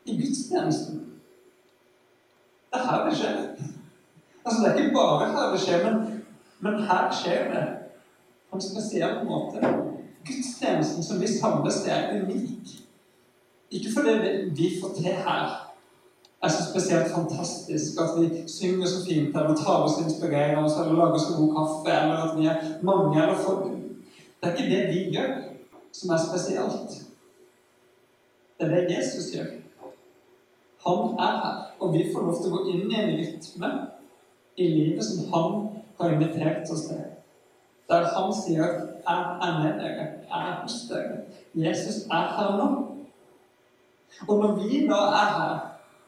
i 0.05 0.17
gudstjenesten. 0.19 0.99
Det 2.67 2.81
er 2.81 2.87
her 2.89 3.07
det 3.07 3.15
skjer. 3.15 3.41
Altså, 4.43 4.59
det 4.59 4.73
er 4.73 4.83
ikke 4.83 4.97
bare 4.99 5.31
her 5.31 5.55
det 5.55 5.63
skjer, 5.63 5.87
men, 5.87 6.23
men 6.59 6.83
her 6.91 7.07
skjer 7.15 7.51
det 7.55 7.65
på 8.49 8.59
en 8.59 8.67
spesiell 8.67 9.21
måte. 9.23 9.63
Gudstjenesten 10.25 11.03
som 11.03 11.21
vi 11.21 11.27
samles, 11.27 11.81
til, 11.83 11.91
er 11.91 12.23
unik. 12.23 12.73
Ikke 13.71 13.93
fordi 13.93 14.11
vi 14.57 14.71
får 14.81 14.93
til 14.97 15.13
her 15.25 15.65
er 16.45 16.49
så 16.49 16.63
spesielt 16.71 17.11
fantastisk, 17.11 18.01
at 18.01 18.11
vi 18.21 18.47
synger 18.47 18.87
så 18.87 19.05
fint 19.05 19.37
eller 19.37 19.55
tar 19.55 19.83
oss 19.83 20.01
inspirerende 20.05 20.63
oss 20.65 20.77
eller 20.79 20.93
lager 20.93 21.19
så 21.19 21.37
god 21.37 21.51
kaffe, 21.57 21.91
eller 22.01 22.17
at 22.25 22.39
vi 22.39 22.45
er 22.45 22.57
mange 22.83 23.23
eller 23.23 23.37
få 23.37 23.71
Det 24.41 24.51
er 24.51 24.55
ikke 24.55 24.75
det 24.75 24.87
vi 24.93 24.99
gjør, 25.15 25.31
som 25.91 26.09
er 26.09 26.19
spesielt. 26.27 26.89
Det 28.59 28.65
er 28.65 28.75
det 28.75 28.97
Jesus 28.97 29.33
gjør. 29.33 29.51
Han 30.85 31.19
er 31.19 31.35
her, 31.43 31.55
og 31.79 31.93
vi 31.93 32.09
får 32.13 32.21
lov 32.21 32.35
til 32.41 32.51
å 32.51 32.57
gå 32.57 32.73
inn 32.73 32.91
i 32.91 32.99
en 33.01 33.15
rytme 33.19 33.71
i 34.57 34.67
livet 34.69 35.05
som 35.05 35.23
han 35.33 35.55
har 35.99 36.13
invitert 36.13 36.71
oss 36.71 36.85
til. 36.89 37.01
Der 37.89 38.05
han 38.13 38.35
sier 38.43 38.75
er 39.13 39.63
med 39.63 39.79
dere. 39.79 40.07
Er 40.31 40.61
hos 40.61 40.73
dere'. 40.89 41.23
Jesus 41.55 42.03
er 42.11 42.25
her 42.37 42.57
nå. 42.57 42.67
Og 44.27 44.37
når 44.39 44.55
vi 44.55 44.87
da 44.87 44.99
er 45.21 45.29
her 45.37 45.59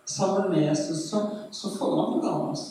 sammen 0.05 0.51
med 0.51 0.69
Jesus, 0.69 1.09
så, 1.09 1.17
så 1.51 1.67
forandrer 1.79 2.31
han 2.31 2.49
oss. 2.49 2.65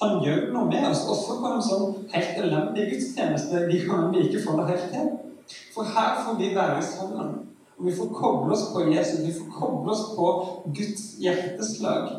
Han 0.00 0.22
gjør 0.24 0.52
noe 0.52 0.64
med 0.66 0.86
oss, 0.90 1.04
også 1.12 1.36
på 1.40 1.52
en 1.54 1.62
sånn 1.62 1.90
helt 2.14 2.38
elendig 2.40 2.86
gudstjeneste 2.92 3.66
vi 3.68 3.82
ikke 3.82 4.42
får 4.46 4.60
det 4.60 4.68
helt 4.70 4.88
til. 4.94 5.10
For 5.74 5.84
her 5.84 6.22
får 6.24 6.38
vi 6.40 6.54
være 6.56 6.82
sammen. 6.82 7.38
Og 7.78 7.86
vi 7.86 7.94
får 7.96 8.10
koble 8.12 8.52
oss 8.52 8.66
på 8.74 8.84
Jesus, 8.92 9.22
vi 9.26 9.32
får 9.32 9.52
koble 9.56 9.92
oss 9.92 10.02
på 10.16 10.26
Guds 10.76 11.04
hjerteslag. 11.20 12.10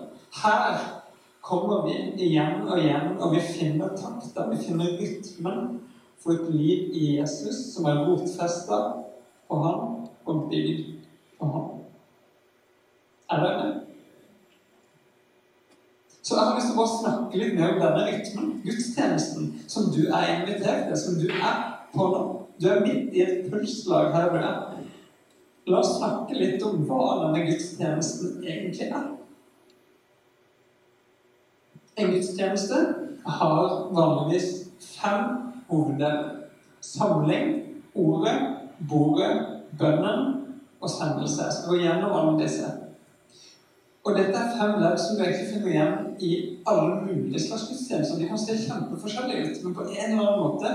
Her 0.44 0.80
kommer 1.42 1.86
vi 1.86 1.98
igjen 2.26 2.64
og 2.66 2.80
igjen, 2.80 3.18
og 3.20 3.36
vi 3.36 3.42
finner 3.46 3.94
takta, 3.98 4.48
vi 4.50 4.58
finner 4.62 4.96
rytmen 4.98 5.80
for 6.24 6.32
et 6.32 6.54
liv 6.54 6.90
i 6.94 7.18
Jesus 7.18 7.74
som 7.74 7.86
er 7.90 8.04
rotfesta 8.06 8.80
på 9.50 9.62
ham 9.64 10.08
og 10.26 10.50
bygd 10.50 10.84
på 11.40 11.46
ham. 11.54 11.70
Er 13.32 13.44
dere 13.44 13.64
med? 13.64 13.80
Så 16.22 16.36
jeg 16.36 16.46
har 16.46 16.56
lyst 16.56 16.70
til 16.72 16.80
å 16.80 16.90
snakke 16.90 17.40
litt 17.42 17.56
mer 17.58 17.74
om 17.74 17.82
denne 17.82 18.04
rytmen, 18.08 18.52
gudstjenesten, 18.64 19.48
som 19.68 19.90
du 19.92 20.04
er 20.06 20.28
invitert 20.36 20.86
til, 20.88 21.00
som 21.00 21.18
du 21.20 21.26
er 21.34 21.64
på 21.92 22.08
nå. 22.14 22.22
Du 22.62 22.68
er 22.70 22.84
midt 22.86 23.16
i 23.18 23.24
et 23.26 23.48
pulslag 23.50 24.14
her 24.14 24.30
du 24.30 24.38
er. 24.38 24.84
La 25.68 25.80
oss 25.82 25.96
snakke 25.98 26.38
litt 26.38 26.62
om 26.66 26.84
hva 26.86 27.02
denne 27.24 27.46
gudstjenesten 27.50 28.38
egentlig 28.46 28.92
er. 28.92 29.10
En 31.98 32.14
gudstjeneste 32.14 32.82
har 33.26 33.72
vanligvis 33.94 34.52
fem 34.80 35.51
hoveddeler. 35.72 36.30
Samling, 36.82 37.52
ordet, 37.96 38.38
bordet, 38.90 39.34
bønnen 39.80 40.22
og 40.82 40.90
sendelse. 40.90 41.44
Jeg 41.44 41.54
skal 41.54 41.70
gå 41.70 41.82
gjennom 41.84 42.16
alle 42.20 42.40
disse. 42.44 42.70
Og 44.04 44.18
dette 44.18 44.34
er 44.34 44.56
fem 44.58 44.80
ledd 44.82 44.98
som 44.98 45.18
du 45.18 45.22
egentlig 45.24 45.50
finner 45.52 45.70
igjen 45.70 45.98
i 46.26 46.32
alle 46.68 46.96
mulige 47.04 47.44
slags 47.44 47.68
gudstjenester. 47.70 48.18
De 48.18 48.30
kan 48.32 48.40
se 48.42 48.58
kjempeforskjellige 48.58 49.44
ut, 49.52 49.64
men 49.64 49.76
på 49.78 49.86
en 49.86 50.08
eller 50.08 50.24
annen 50.24 50.42
måte, 50.42 50.72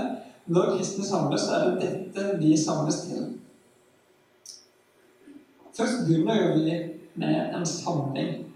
når 0.47 0.77
kristne 0.77 1.03
samles, 1.05 1.43
så 1.43 1.57
er 1.57 1.65
det 1.65 1.81
dette 1.81 2.37
vi 2.39 2.53
samles 2.57 3.01
til. 3.09 3.25
Først 5.77 6.05
begynner 6.07 6.55
vi 6.55 6.77
med 7.19 7.55
en 7.57 7.65
samling. 7.65 8.47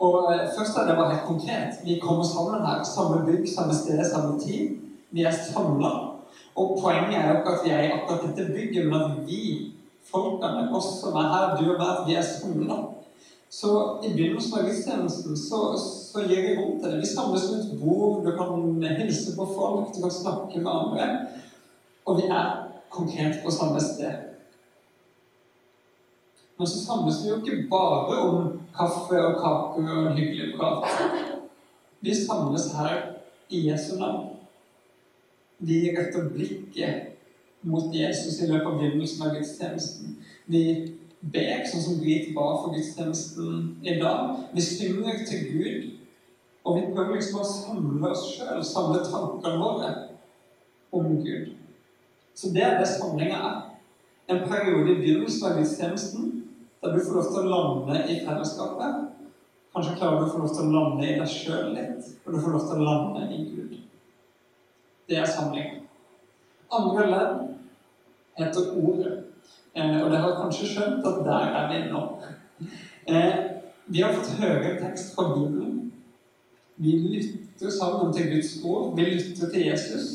Og 0.00 0.34
eh, 0.34 0.46
først 0.58 0.78
er 0.78 0.86
det 0.86 0.96
bare 0.96 1.14
helt 1.14 1.26
konkret. 1.26 1.82
Vi 1.84 1.98
kommer 2.02 2.24
sammen 2.24 2.62
her. 2.66 2.84
Samme 2.84 3.26
bygg, 3.26 3.48
samme 3.56 3.74
sted, 3.74 4.04
samme 4.10 4.40
tid. 4.40 4.78
Vi 5.10 5.24
er 5.26 5.34
samla. 5.34 5.90
Og 6.54 6.78
poenget 6.82 7.18
er 7.18 7.28
jo 7.28 7.36
ikke 7.38 7.52
at 7.56 7.64
vi 7.64 7.70
er 7.70 7.82
i 7.82 7.92
akkurat 7.94 8.24
dette 8.28 8.52
bygget, 8.52 8.86
men 8.86 9.02
at 9.02 9.26
vi, 9.26 9.42
folkene, 10.10 10.68
oss 10.76 11.00
som 11.00 11.16
er 11.18 11.28
her, 11.32 11.54
du 11.58 11.72
og 11.72 11.78
meg, 11.80 12.02
vi 12.08 12.16
er 12.18 12.26
samla. 12.26 12.78
Så 13.50 13.70
i 14.06 14.12
begynnelsen 14.14 14.58
av 14.58 14.66
gudstjenesten 14.68 15.36
så, 15.36 15.60
så 15.82 16.22
gir 16.22 16.44
vi 16.44 16.56
rom 16.58 16.76
til 16.78 16.92
det. 16.92 17.00
Vi 17.02 17.08
samles 17.10 17.48
rundt 17.50 17.72
bord, 17.82 18.20
du 18.24 18.30
kan 18.38 18.98
hilse 19.00 19.34
på 19.36 19.46
folk, 19.56 19.90
du 19.94 20.02
kan 20.04 20.14
snakke 20.14 20.62
med 20.62 20.70
andre. 20.70 21.08
Og 22.06 22.20
vi 22.20 22.28
er 22.30 22.52
konkret 22.90 23.40
på 23.44 23.50
samme 23.50 23.80
sted. 23.82 24.30
Men 26.58 26.66
så 26.66 26.78
samles 26.84 27.22
vi 27.24 27.30
jo 27.30 27.40
ikke 27.40 27.66
bare 27.70 28.18
om 28.22 28.60
kaffe 28.76 29.18
og 29.18 29.38
kake 29.42 29.82
og 29.82 30.06
en 30.06 30.18
hyggelig 30.18 30.54
prat. 30.58 30.86
Vi 32.00 32.14
samles 32.14 32.70
her 32.76 32.96
i 33.48 33.70
Jesu 33.70 33.96
navn. 33.98 34.39
Vi 35.60 35.80
retter 35.92 36.30
blikket 36.32 37.16
mot 37.60 37.94
Jesus 37.94 38.40
i 38.40 38.48
løpet 38.48 38.66
av 38.66 38.78
begynnelsen 38.80 39.26
av 39.26 39.34
gudstjenesten. 39.36 40.14
Vi 40.48 40.62
ber, 41.20 41.66
sånn 41.68 41.84
som 41.84 41.98
Grit 42.00 42.30
ba 42.36 42.46
for 42.62 42.72
gudstjenesten 42.72 43.74
i 43.84 43.98
dag. 44.00 44.38
Vi 44.54 44.64
synger 44.64 45.20
til 45.28 45.50
Gud. 45.52 45.90
Og 46.64 46.76
vi 46.76 46.86
prøver 46.92 47.16
liksom 47.16 47.40
å 47.40 47.48
samle 47.48 48.12
oss 48.12 48.26
sjøl, 48.34 48.60
samle 48.64 49.02
tankene 49.04 49.60
våre 49.60 49.90
om 50.96 51.12
Gud. 51.20 51.52
Så 52.36 52.52
det 52.54 52.64
er 52.64 52.78
det 52.80 52.88
samlinga 52.88 53.40
er. 53.50 53.60
En 54.30 54.44
periode 54.48 54.94
i 54.94 54.98
begynnelsen 55.00 55.48
av 55.48 55.60
gudstjenesten 55.60 56.28
der 56.80 56.96
du 56.96 57.02
får 57.04 57.16
lov 57.16 57.28
til 57.28 57.40
å 57.42 57.52
lande 57.52 58.02
i 58.08 58.20
fellesskapet. 58.24 59.08
Kanskje 59.74 59.96
klarer 59.98 60.20
du 60.20 60.26
å 60.26 60.32
få 60.32 60.42
lov 60.42 60.54
til 60.56 60.66
å 60.68 60.74
lande 60.74 61.06
i 61.06 61.16
deg 61.18 61.30
sjøl 61.30 61.72
litt, 61.76 62.12
og 62.24 62.32
du 62.32 62.40
får 62.40 62.54
lov 62.56 62.66
til 62.66 62.80
å 62.80 62.86
lande 62.88 63.26
i 63.36 63.42
Gud. 63.50 63.76
Det 65.10 65.18
er 65.18 65.26
samling. 65.26 65.70
Andre 66.70 67.06
ledd 67.10 67.38
heter 68.38 68.68
Ordet. 68.78 69.24
Eh, 69.74 70.02
og 70.02 70.10
dere 70.10 70.20
har 70.22 70.36
kanskje 70.38 70.68
skjønt 70.70 71.06
at 71.06 71.18
der 71.26 71.56
er 71.58 71.64
vi 71.72 71.80
nå. 71.90 72.02
Eh, 73.10 73.40
vi 73.86 74.04
har 74.04 74.14
fått 74.14 74.38
høre 74.38 74.76
tekst 74.78 75.16
fra 75.16 75.32
Bibelen. 75.32 75.92
Vi 76.76 76.94
lytter 76.98 77.74
sammen 77.74 78.12
til 78.14 78.30
Guds 78.34 78.52
ord. 78.64 78.94
Vi 78.96 79.08
lytter 79.08 79.50
til 79.50 79.66
Jesus. 79.66 80.06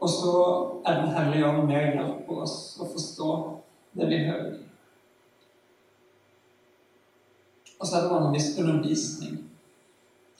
Og 0.00 0.08
så 0.08 0.32
er 0.86 1.02
Den 1.02 1.12
hellige 1.12 1.46
ånd 1.46 1.66
med 1.68 1.76
og 1.76 1.92
hjelper 1.92 2.42
oss 2.42 2.56
å 2.80 2.88
forstå 2.88 3.30
det 3.92 4.08
vi 4.08 4.24
hører. 4.24 4.56
Og 7.76 7.86
så 7.86 7.96
er 7.96 8.02
det 8.02 8.10
vanligvis 8.10 8.58
undervisning. 8.58 9.38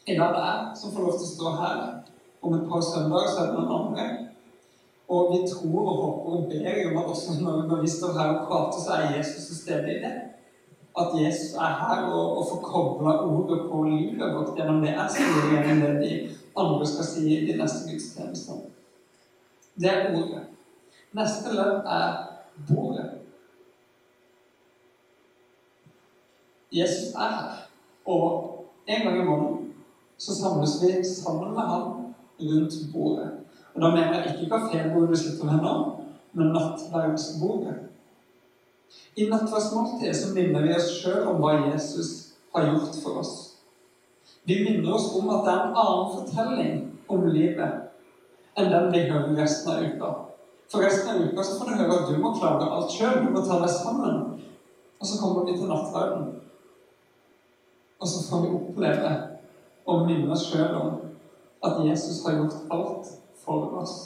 I 0.07 0.17
dag 0.17 0.33
er 0.41 0.45
jeg 0.47 0.77
som 0.81 0.93
får 0.93 1.03
lov 1.05 1.19
til 1.19 1.29
å 1.29 1.35
stå 1.37 1.57
her. 1.61 1.81
Om 2.47 2.55
et 2.55 2.69
par 2.71 2.83
søndager 2.87 3.31
så 3.33 3.43
er 3.43 3.47
det 3.51 3.59
noen 3.59 3.75
andre. 3.79 4.07
Og 5.09 5.33
vi 5.33 5.39
tror 5.51 5.81
og 5.91 5.99
håper 6.03 6.37
og 6.37 6.45
ber 6.51 6.81
om 6.91 6.99
at 7.01 7.11
også 7.15 7.37
når, 7.43 7.81
vi 7.83 7.91
står 7.91 8.19
her 8.19 8.33
og 8.35 8.47
prater, 8.47 8.79
så 8.85 8.93
er 8.97 9.17
Jesus 9.17 9.47
til 9.47 9.57
stede 9.63 9.95
i 9.97 10.01
det. 10.05 10.15
at 11.01 11.09
Jesus 11.25 11.55
er 11.55 11.73
her 11.81 12.03
og, 12.03 12.39
og 12.39 12.47
får 12.51 12.61
kobla 12.63 13.11
ordet 13.11 13.59
på 13.71 13.83
livet 13.83 14.35
vårt 14.35 14.55
gjennom 14.57 14.79
det 14.81 14.95
jeg 14.95 15.11
sier, 15.13 15.51
gjennom 15.53 15.83
det 15.83 15.91
de 16.01 16.13
andre 16.57 16.87
skal 16.89 17.05
si 17.05 17.25
i 17.35 17.43
de 17.51 17.57
neste 17.59 17.91
gudstjenestene. 17.91 18.71
Det 19.77 19.91
er 19.93 20.17
ordet. 20.17 20.47
Neste 21.13 21.53
ledd 21.53 21.85
er 21.99 22.15
bordet. 22.69 23.11
Jesus 26.73 27.13
er 27.13 27.37
her, 27.37 27.61
og 28.07 28.25
en 28.87 29.05
gang 29.05 29.21
i 29.21 29.29
måneden 29.29 29.73
så 30.19 30.35
samles 30.35 30.79
vi 30.81 31.05
sammen 31.05 31.53
med 31.55 31.63
ham 31.63 31.96
rundt 32.41 32.93
bordet. 32.93 33.31
Og 33.75 33.83
Da 33.83 33.91
mener 33.91 34.15
jeg 34.15 34.35
ikke 34.35 34.57
kafébordet 34.57 35.09
du 35.09 35.17
sitter 35.17 35.45
ved 35.45 35.63
nå, 35.63 35.75
men 36.33 36.47
nattverdsbordet. 36.47 37.77
I 39.17 39.29
nattverdsmåltidet 39.29 40.17
så 40.17 40.35
minner 40.35 40.63
vi 40.63 40.75
oss 40.75 40.91
sjøl 41.01 41.27
om 41.29 41.41
hva 41.43 41.53
Jesus 41.67 42.11
har 42.55 42.69
gjort 42.71 42.97
for 43.03 43.21
oss. 43.21 43.35
Vi 44.45 44.61
minner 44.65 44.95
oss 44.95 45.11
om 45.19 45.31
at 45.31 45.45
det 45.45 45.53
er 45.53 45.63
en 45.63 45.81
annen 45.83 46.13
fortelling 46.17 46.75
om 47.09 47.27
livet 47.27 47.83
enn 48.57 48.71
den 48.73 48.93
vi 48.93 49.05
hører 49.11 49.37
resten 49.37 49.73
av 49.73 49.85
uka. 49.85 50.13
For 50.73 50.83
resten 50.83 51.11
av 51.13 51.23
uka 51.23 51.45
så 51.45 51.59
får 51.59 51.71
du 51.71 51.81
høre 51.81 51.97
at 52.01 52.11
du 52.11 52.21
må 52.23 52.33
klare 52.35 52.69
alt 52.73 52.93
sjøl, 52.93 53.21
du 53.25 53.33
må 53.35 53.43
ta 53.45 53.59
deg 53.63 53.71
sammen. 53.71 54.23
Og 55.01 55.07
så 55.07 55.21
kommer 55.21 55.45
vi 55.45 55.57
til 55.59 55.69
nattverden. 55.69 56.31
Og 58.01 58.09
så 58.09 58.23
får 58.29 58.45
vi 58.45 58.55
oppleve 58.61 59.13
og 59.87 60.07
minne 60.09 60.33
oss 60.33 60.49
sjøl 60.51 60.79
om 60.79 61.06
at 61.67 61.83
Jesus 61.87 62.23
har 62.25 62.39
gjort 62.39 62.61
alt 62.71 63.13
for 63.45 63.79
oss. 63.83 63.97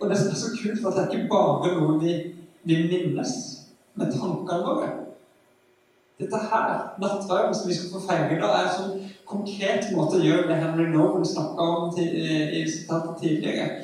Og 0.00 0.10
det 0.10 0.18
som 0.18 0.30
er 0.30 0.40
så 0.40 0.52
kult, 0.56 0.86
at 0.86 0.96
det 0.96 1.02
er 1.04 1.16
ikke 1.16 1.32
bare 1.32 1.74
noe 1.78 1.98
vi, 2.02 2.14
vi 2.64 2.82
minnes 2.90 3.34
med 3.94 4.12
tankene 4.12 4.62
våre. 4.66 4.92
Dette 6.20 6.38
her, 6.50 6.94
nattverden 7.02 7.54
som 7.54 7.68
vi 7.68 7.74
skal 7.74 7.90
få 7.90 8.00
feire 8.06 8.38
da, 8.38 8.52
er 8.54 8.68
en 8.68 8.76
sånn 8.76 9.06
konkret 9.26 9.88
måte 9.96 10.20
å 10.20 10.22
gjøre 10.22 10.46
det 10.46 10.60
Henry 10.60 10.86
Nolan 10.92 11.26
snakka 11.26 11.66
om 11.76 11.88
til, 11.96 12.12
i 12.54 12.62
sitatet 12.70 13.18
tidligere. 13.22 13.82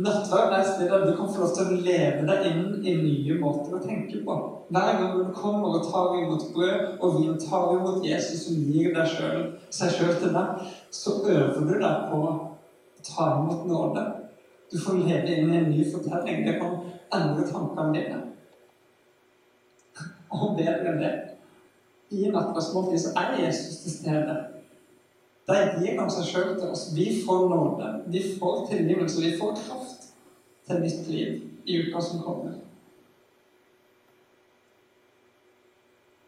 Nattverden 0.00 0.52
er 0.54 0.60
et 0.60 0.68
sted 0.68 0.92
der 0.92 1.06
du 1.06 1.14
kan 1.16 1.30
få 1.32 1.40
lov 1.42 1.54
til 1.56 1.72
å 1.72 1.78
leve 1.86 2.26
deg 2.28 2.44
inn 2.50 2.60
i 2.84 2.94
nye 3.00 3.38
måter 3.40 3.78
å 3.78 3.80
tenke 3.82 4.20
på. 4.26 4.36
Hver 4.70 4.92
gang 5.00 5.16
du 5.16 5.32
kommer 5.34 5.78
og 5.78 5.88
tar 5.88 6.14
imot 6.20 6.44
brød 6.54 7.00
og 7.00 7.16
vin, 7.16 7.40
tar 7.40 7.72
imot 7.74 8.04
Jesus 8.06 8.44
som 8.46 8.60
gir 8.70 8.92
deg 8.94 9.10
selv, 9.16 9.56
seg 9.72 9.96
sjøl 9.96 10.14
til 10.20 10.36
deg, 10.36 10.70
så 10.90 11.20
øver 11.26 11.60
du 11.66 11.74
deg 11.78 12.06
på 12.10 12.20
å 12.26 12.32
ta 13.06 13.26
imot 13.38 13.66
nåde. 13.68 14.04
Du 14.70 14.78
får 14.78 15.00
leve 15.00 15.34
inn 15.34 15.52
i 15.52 15.58
en 15.58 15.70
ny 15.70 15.84
fortelling. 15.92 16.44
Det 16.46 16.58
kan 16.60 16.78
endre 17.14 17.46
tankene 17.46 17.94
dine. 17.94 18.20
Og 20.30 20.56
bedre 20.58 20.92
enn 20.92 21.02
det 21.02 21.12
I 22.10 22.30
nattverdsmåltid 22.30 23.02
så 23.02 23.12
er 23.18 23.36
Jesus 23.44 23.82
til 23.84 23.92
stede. 23.94 24.36
Der 25.46 25.76
gir 25.78 25.98
han 25.98 26.10
seg 26.10 26.26
sjøl 26.26 26.56
til 26.58 26.70
oss. 26.70 26.88
Vi 26.94 27.06
får 27.26 27.48
nåde. 27.50 27.90
Vi 28.10 28.22
får 28.38 28.66
tilgivelse. 28.70 29.22
Vi 29.22 29.36
får 29.38 29.58
kraft 29.62 30.10
til 30.66 30.82
nytt 30.82 31.06
liv 31.10 31.38
i 31.66 31.78
uka 31.86 32.02
som 32.02 32.22
kommer. 32.22 32.58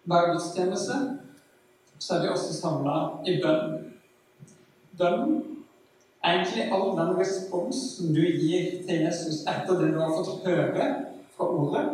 Hver 0.03 0.33
gudstjeneste 0.33 0.99
så 1.99 2.15
er 2.15 2.23
vi 2.23 2.33
også 2.33 2.55
samla 2.55 2.97
i 3.27 3.37
bønn. 3.43 3.82
Bønn 4.99 5.43
er 6.23 6.37
egentlig 6.37 6.69
all 6.73 6.93
den 6.99 7.17
responsen 7.19 8.15
du 8.15 8.21
gir 8.21 8.83
til 8.87 9.05
Jesus 9.07 9.43
etter 9.49 9.81
det 9.81 9.93
du 9.95 10.01
har 10.01 10.13
fått 10.15 10.47
høre 10.47 10.89
fra 11.37 11.49
ordet, 11.49 11.85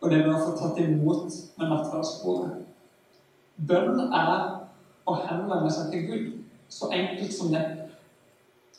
og 0.00 0.10
det 0.10 0.24
du 0.24 0.30
har 0.32 0.42
fått 0.42 0.60
tatt 0.60 0.80
imot 0.82 1.38
med 1.58 1.70
nattverdsbordet. 1.70 2.64
Bønn 3.56 4.00
er 4.10 4.64
å 5.06 5.14
henvende 5.24 5.70
seg 5.72 5.92
til 5.92 6.08
Gud. 6.08 6.30
Så 6.68 6.88
enkelt 6.90 7.32
som 7.32 7.52
det, 7.52 7.62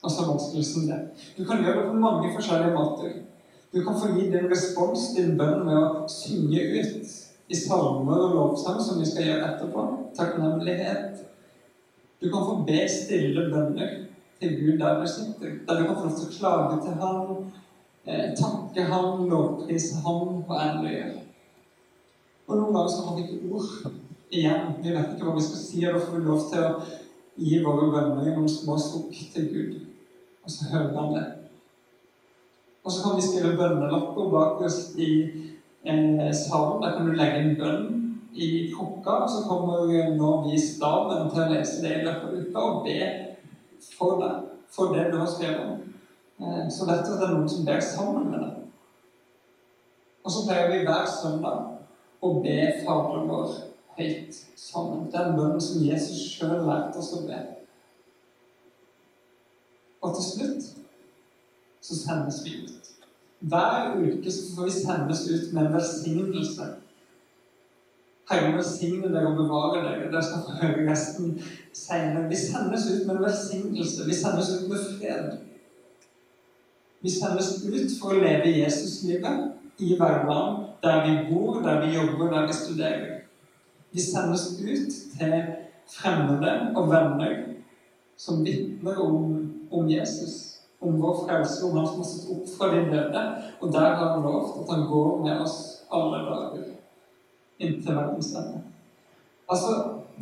og 0.02 0.12
så 0.12 0.26
vanskelig 0.28 0.66
som 0.68 0.88
det. 0.90 0.98
Du 1.38 1.46
kan 1.48 1.64
gjøre 1.64 1.80
det 1.80 1.92
på 1.94 2.02
mange 2.02 2.34
forskjellige 2.36 2.74
måter. 2.76 3.14
Du 3.72 3.84
kan 3.86 4.00
få 4.00 4.12
gi 4.16 4.28
din 4.32 4.50
respons, 4.52 5.14
din 5.16 5.38
bønn, 5.40 5.64
med 5.68 5.78
å 5.80 6.10
synge 6.12 6.66
ut 6.76 7.16
i 7.48 7.58
salmer 7.60 8.26
og 8.28 8.36
lovsang, 8.36 8.82
som 8.82 9.00
vi 9.00 9.08
skal 9.08 9.30
gjøre 9.30 9.54
etterpå. 9.54 9.86
Takknemlighet. 10.18 11.24
Du 12.26 12.32
kan 12.32 12.46
få 12.46 12.56
be 12.66 12.88
stille 12.90 13.42
bønner 13.52 13.90
til 14.42 14.54
Gud 14.58 14.80
der 14.80 15.02
du 15.02 15.08
sitter. 15.08 15.50
Der 15.68 15.80
du 15.80 15.86
kan 15.86 15.96
få 15.96 16.06
lov 16.08 16.16
til 16.18 16.30
å 16.30 16.38
klage 16.38 16.78
til 16.82 16.94
Han, 17.02 17.52
eh, 18.06 18.32
takke 18.40 18.86
Han, 18.92 19.28
lovprise 19.30 20.00
Han 20.06 20.42
en 20.50 20.80
løye. 20.86 21.12
Og 22.48 22.58
noen 22.58 22.74
ganger 22.74 22.90
så 22.90 23.04
har 23.06 23.16
vi 23.16 23.26
ikke 23.28 23.54
ord 23.54 23.92
igjen. 24.32 24.74
Vi 24.82 24.96
vet 24.96 25.14
ikke 25.14 25.28
hva 25.28 25.36
vi 25.36 25.44
skal 25.46 25.62
si, 25.62 25.84
og 25.86 25.94
da 25.94 26.02
får 26.02 26.18
vi 26.18 26.26
lov 26.26 26.42
til 26.50 26.66
å 26.66 26.72
gi 27.38 27.60
våre 27.68 27.92
bønner 27.94 28.32
i 28.32 28.34
noen 28.34 28.50
små 28.50 28.78
sukk 28.82 29.14
til 29.36 29.46
Gud. 29.54 29.76
Og 30.44 30.52
så 30.56 30.72
hører 30.72 30.98
han 30.98 31.14
det. 31.14 31.28
Og 32.86 32.92
så 32.92 33.04
kan 33.04 33.20
vi 33.20 33.28
skrive 33.28 33.54
bønnelapper 33.62 34.34
bak 34.34 34.66
oss 34.66 34.96
i 34.98 35.12
eh, 35.86 36.34
salen. 36.34 36.82
Der 36.82 36.98
kan 36.98 37.06
du 37.06 37.14
legge 37.14 37.44
en 37.44 37.56
bønn 37.62 38.05
i 38.36 38.74
krukka, 38.74 39.28
så 39.28 39.44
kommer 39.48 40.12
nå 40.16 40.32
vi 40.46 40.60
staben 40.60 41.30
til 41.32 41.44
å 41.44 41.50
lese 41.54 41.82
det 41.84 41.94
i 41.96 42.04
løpet 42.04 42.26
av 42.28 42.36
uka 42.36 42.66
og 42.70 42.82
be 42.88 43.00
for 43.96 44.20
deg, 44.22 44.50
for 44.76 44.96
det 44.96 45.08
du 45.12 45.18
har 45.22 45.30
skrevet 45.32 45.64
om. 45.64 45.82
Eh, 46.42 46.66
så 46.72 46.88
vet 46.90 47.06
at 47.06 47.20
det 47.20 47.28
er 47.30 47.36
noen 47.36 47.50
som 47.50 47.66
ber 47.68 47.82
sammen 47.84 48.30
med 48.32 48.44
deg. 48.44 48.62
Og 50.26 50.34
så 50.34 50.44
pleier 50.48 50.72
vi 50.74 50.84
hver 50.88 51.08
søndag 51.08 51.76
å 52.26 52.32
be 52.42 52.58
Faderen 52.82 53.30
vår 53.30 53.52
høyt 53.96 54.40
sammen. 54.58 55.06
Den 55.14 55.36
bønnen 55.38 55.62
som 55.62 55.84
Jesus 55.86 56.24
sjøl 56.34 56.66
lærte 56.66 57.00
oss 57.00 57.14
å 57.16 57.22
be. 57.28 57.38
Og 60.02 60.16
til 60.18 60.26
slutt 60.26 60.72
så 61.86 61.98
sendes 62.00 62.42
vi 62.46 62.58
ut. 62.66 62.92
Hver 63.46 63.96
uke 64.02 64.32
så 64.34 64.56
får 64.56 64.68
vi 64.68 64.76
sendes 64.80 65.24
ut 65.30 65.54
med 65.54 65.68
en 65.68 65.78
velsignelse. 65.78 66.72
Herren 68.30 68.56
velsigne 68.58 69.12
deg 69.14 69.28
og 69.30 69.38
bevare 69.38 69.82
deg. 69.84 70.06
Dere 70.10 70.22
skal 70.26 70.46
få 70.48 70.56
høre 70.58 70.86
resten 70.88 71.36
senere. 71.76 72.26
Vi 72.32 72.40
sendes 72.40 72.88
ut 72.90 73.04
med 73.06 73.20
en 73.20 73.26
velsignelse. 73.28 74.06
Vi 74.08 74.16
sendes 74.18 74.50
ut 74.56 74.70
med 74.72 74.88
fred. 74.96 75.36
Vi 77.06 77.12
sendes 77.14 77.52
ut 77.62 78.00
for 78.00 78.16
å 78.16 78.24
leve 78.24 78.50
Jesuslivet 78.56 79.84
i 79.84 79.92
hverdagen, 80.00 80.64
der 80.82 81.04
vi 81.06 81.14
bor, 81.28 81.60
der 81.62 81.84
vi 81.84 81.94
jobber, 81.94 82.32
der 82.32 82.48
vi 82.48 82.56
studerer. 82.58 83.12
Vi 83.94 84.02
sendes 84.02 84.48
ut 84.58 84.96
til 85.20 85.36
fremmede 85.92 86.54
og 86.74 86.90
venner 86.90 87.36
som 88.18 88.42
vitner 88.46 88.98
om, 89.04 89.36
om, 89.70 89.90
Jesus, 89.92 90.64
om 90.82 90.98
vår 91.02 91.28
frelse, 91.28 91.60
om 91.68 91.78
han 91.78 91.86
som 91.92 92.02
har 92.02 92.10
stått 92.10 92.32
opp 92.34 92.50
fra 92.56 92.72
de 92.74 92.82
døde. 92.90 93.24
Og 93.60 93.76
der 93.76 93.86
har 94.00 94.16
han 94.16 94.26
lovt 94.26 94.64
at 94.64 94.74
han 94.74 94.88
går 94.90 95.22
med 95.28 95.46
oss 95.46 95.60
alle 95.94 96.24
dager 96.26 96.74
inntil 97.60 97.96
verdens 97.96 98.34
ende. 98.36 98.62
Altså, 99.50 99.72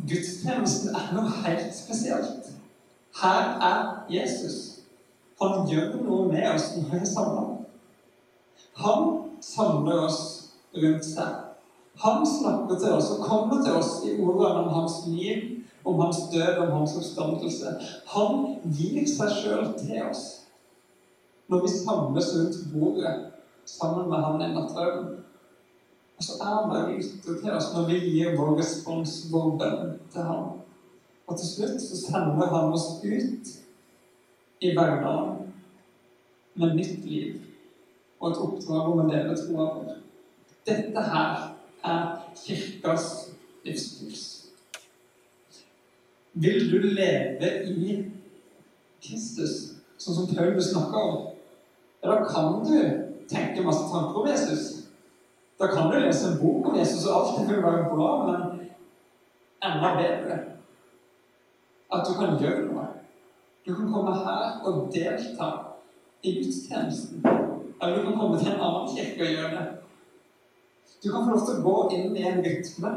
gudstjenesten 0.08 0.94
er 0.94 1.10
noe 1.16 1.32
helt 1.44 1.74
spesielt. 1.76 2.52
Her 3.22 3.56
er 3.62 3.80
Jesus. 4.10 4.60
Han 5.42 5.66
gjør 5.70 5.96
noe 6.02 6.28
med 6.32 6.46
oss 6.50 6.72
når 6.76 6.90
vi 6.90 7.00
er 7.00 7.08
samla. 7.08 7.44
Han 8.84 9.10
samler 9.42 10.06
oss 10.06 10.20
rundt 10.74 11.06
seg. 11.06 11.40
Han 12.02 12.24
snakker 12.26 12.78
til 12.78 12.96
oss 12.96 13.10
og 13.14 13.26
kommer 13.26 13.62
til 13.62 13.76
oss 13.78 13.92
i 14.06 14.16
ordene 14.18 14.64
om 14.64 14.72
hans 14.74 15.04
liv, 15.06 15.60
om 15.84 16.00
hans 16.00 16.24
død, 16.32 16.58
om 16.64 16.72
hans 16.80 16.96
oppstandelse. 16.98 17.74
Han 18.14 18.56
gir 18.64 19.04
seg 19.08 19.36
sjøl 19.42 19.68
til 19.78 20.00
oss 20.08 20.24
når 21.52 21.60
vi 21.60 21.70
samles 21.76 22.28
rundt 22.34 22.54
bordet 22.72 23.14
sammen 23.68 24.08
med 24.08 24.22
han 24.24 24.42
i 24.42 24.52
nattverden. 24.54 25.10
Og 26.16 26.24
så 26.24 26.32
er 26.40 26.52
han 26.54 26.70
der 26.70 26.92
ute 26.96 27.38
til 27.40 27.52
oss 27.52 27.72
når 27.74 27.88
vi 27.88 27.98
gir 28.06 28.36
vår 28.38 28.58
respons, 28.58 29.16
vår 29.32 29.56
bønn, 29.58 29.96
til 30.12 30.28
ham. 30.28 30.60
Og 31.26 31.38
til 31.38 31.48
slutt 31.48 31.82
så 31.82 31.98
sender 31.98 32.52
han 32.52 32.72
oss 32.72 32.86
ut 33.04 33.50
i 34.60 34.72
hverdagen 34.76 35.52
med 36.54 36.74
nytt 36.78 37.04
liv 37.04 37.40
og 38.20 38.30
et 38.30 38.40
oppdrag 38.46 38.90
om 38.92 39.02
å 39.02 39.08
leve 39.10 39.34
troa 39.36 39.66
vår. 39.74 39.96
Dette 40.64 41.02
her 41.10 41.42
er 41.84 42.04
kirkas 42.38 43.08
livspuls. 43.66 44.22
Vil 46.34 46.70
du 46.70 46.78
leve 46.96 47.50
i 47.70 47.98
Kristus, 49.04 49.74
sånn 50.00 50.16
som 50.16 50.30
Paulus 50.32 50.70
snakker 50.72 51.10
om, 51.10 51.26
ja, 52.00 52.14
da 52.14 52.16
kan 52.26 52.64
du 52.64 52.78
tenke 53.30 53.64
masse 53.64 53.84
tanker 53.92 54.22
om 54.22 54.28
Jesus. 54.28 54.73
Da 55.58 55.66
kan 55.66 55.90
du 55.90 55.98
lese 55.98 56.32
en 56.32 56.40
bok 56.40 56.68
om 56.68 56.78
Jesus, 56.78 57.06
og 57.06 57.14
alt 57.20 57.40
det 57.40 57.56
vil 57.56 57.62
være 57.62 57.90
bra, 57.92 58.10
men 58.26 58.68
enda 59.62 59.94
bedre 59.96 60.38
at 61.94 62.06
du 62.08 62.14
kan 62.18 62.38
gjøre 62.40 62.66
noe. 62.66 62.86
Du 63.66 63.74
kan 63.74 63.92
komme 63.92 64.14
her 64.18 64.60
og 64.66 64.88
delta 64.92 65.50
i 66.22 66.34
gudstjenesten. 66.40 67.24
Eller 67.82 67.96
du 67.96 68.02
kan 68.08 68.18
komme 68.18 68.38
til 68.38 68.52
en 68.52 68.60
annen 68.60 68.90
kirke 68.96 69.22
og 69.22 69.34
gjøre 69.36 69.50
det. 69.54 69.66
Du 71.04 71.10
kan 71.12 71.24
få 71.24 71.30
lov 71.30 71.44
til 71.46 71.60
å 71.60 71.64
gå 71.64 71.76
inn 71.96 72.16
i 72.16 72.26
en 72.28 72.42
rytme 72.44 72.92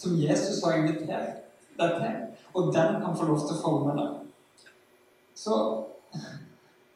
som 0.00 0.16
Jesus 0.16 0.62
har 0.64 0.80
invitert 0.80 1.42
deg 1.80 1.96
til, 2.00 2.16
og 2.54 2.72
den 2.74 2.96
kan 3.02 3.16
få 3.16 3.28
lov 3.28 3.42
til 3.44 3.56
å 3.56 3.62
forme 3.62 3.96
deg. 3.98 4.16
Så, 5.36 5.56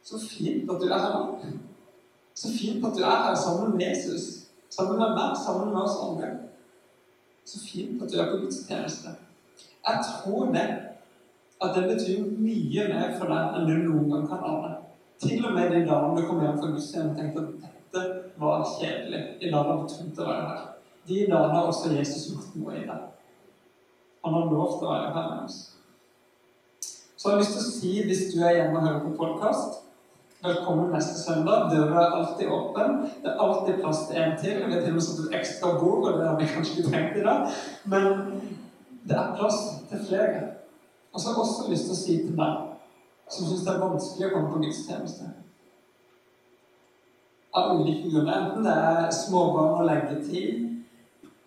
så 0.04 0.20
fint 0.20 0.70
at 0.70 0.80
du 0.80 0.88
er 0.88 1.04
her. 1.04 1.52
Så 2.34 2.50
fint 2.52 2.84
at 2.84 2.96
du 2.96 3.04
er 3.04 3.28
her 3.28 3.36
sammen 3.38 3.76
med 3.76 3.86
Jesus, 3.86 4.43
sammen 4.76 4.98
med 4.98 5.14
meg, 5.18 5.36
sammen 5.38 5.70
med 5.72 5.82
oss 5.82 6.00
andre. 6.02 6.30
Så 7.44 7.60
fint 7.60 8.02
at 8.02 8.12
du 8.12 8.18
er 8.18 8.30
på 8.32 8.40
gudstjeneste. 8.42 9.14
Jeg 9.84 10.04
tror 10.08 10.52
det 10.54 10.66
at 11.62 11.76
det 11.76 11.84
betyr 11.92 12.24
mye 12.24 12.88
mer 12.90 13.12
for 13.18 13.30
deg 13.30 13.58
enn 13.58 13.68
du 13.68 13.74
noen 13.84 14.10
gang 14.12 14.26
kan 14.28 14.46
ane. 14.48 14.72
Til 15.22 15.44
og 15.46 15.54
med 15.56 15.70
de 15.70 15.84
dagene 15.86 16.18
du 16.18 16.26
kom 16.28 16.42
hjem 16.42 16.58
fra 16.58 16.72
gudstjenesten 16.72 17.12
og 17.12 17.20
tenkte 17.20 17.44
at 17.44 17.68
dette 17.94 18.06
var 18.40 18.64
kjedelig. 18.76 19.22
I 19.40 19.52
dag 19.52 19.68
var 19.68 19.82
det 19.82 19.92
tungt 19.94 20.20
å 20.20 20.28
være 20.30 20.48
her. 20.50 20.66
De 21.08 21.20
dagene 21.30 21.60
har 21.60 21.70
også 21.70 21.92
Jesus 21.94 22.26
gjort 22.32 22.58
noe 22.58 22.74
i 22.80 22.84
deg. 22.88 23.06
Han 24.24 24.36
har 24.38 24.52
lovt 24.52 24.82
å 24.82 24.90
være 24.90 25.14
her 25.14 25.30
med 25.30 25.46
oss. 25.46 25.58
Så 27.16 27.30
jeg 27.30 27.36
har 27.36 27.42
lyst 27.42 27.56
til 27.56 27.62
å 27.62 27.72
si, 27.78 27.92
hvis 28.08 28.26
du 28.32 28.38
er 28.42 28.58
hjemme 28.58 28.80
og 28.80 28.86
hører 28.88 29.04
på 29.04 29.16
podkast 29.20 29.83
Velkommen 30.44 30.90
neste 30.92 31.16
søndag. 31.22 31.70
Døra 31.72 32.00
er 32.02 32.10
alltid 32.16 32.48
åpen. 32.52 32.90
Det 33.22 33.30
er 33.30 33.38
alltid 33.40 33.78
plass 33.80 33.98
til 34.08 34.16
en 34.22 34.32
til. 34.40 34.56
Vi 34.66 34.72
har 34.72 34.80
til 34.80 34.90
og 34.92 34.94
med 34.94 35.04
satt 35.04 35.20
et 35.22 35.36
ekstra 35.38 35.68
bord, 35.80 36.08
og 36.08 36.18
det 36.18 36.26
har 36.28 36.36
vi 36.40 36.48
kanskje 36.54 36.74
ikke 36.74 36.90
trengt 36.90 37.14
i 37.16 37.22
dag. 37.28 37.38
Men 37.92 38.04
det 39.08 39.14
er 39.16 39.30
plass 39.38 39.60
til 39.88 40.02
flere. 40.08 40.42
Og 41.12 41.20
så 41.20 41.28
har 41.28 41.34
jeg 41.34 41.44
også 41.44 41.70
lyst 41.70 41.86
til 41.88 41.94
å 41.94 42.00
si 42.00 42.16
til 42.26 42.34
deg 42.40 42.58
som 43.32 43.46
syns 43.48 43.62
det 43.64 43.72
er 43.72 43.80
vanskelig 43.86 44.26
å 44.26 44.34
komme 44.34 44.50
på 44.52 44.60
gudstjeneste 44.66 45.30
Av 47.60 47.72
ulike 47.78 48.10
grunner. 48.10 48.34
Enten 48.36 48.68
det 48.68 48.74
er 48.90 49.08
småbarn 49.16 49.78
og 49.78 49.88
leggetid, 49.88 50.58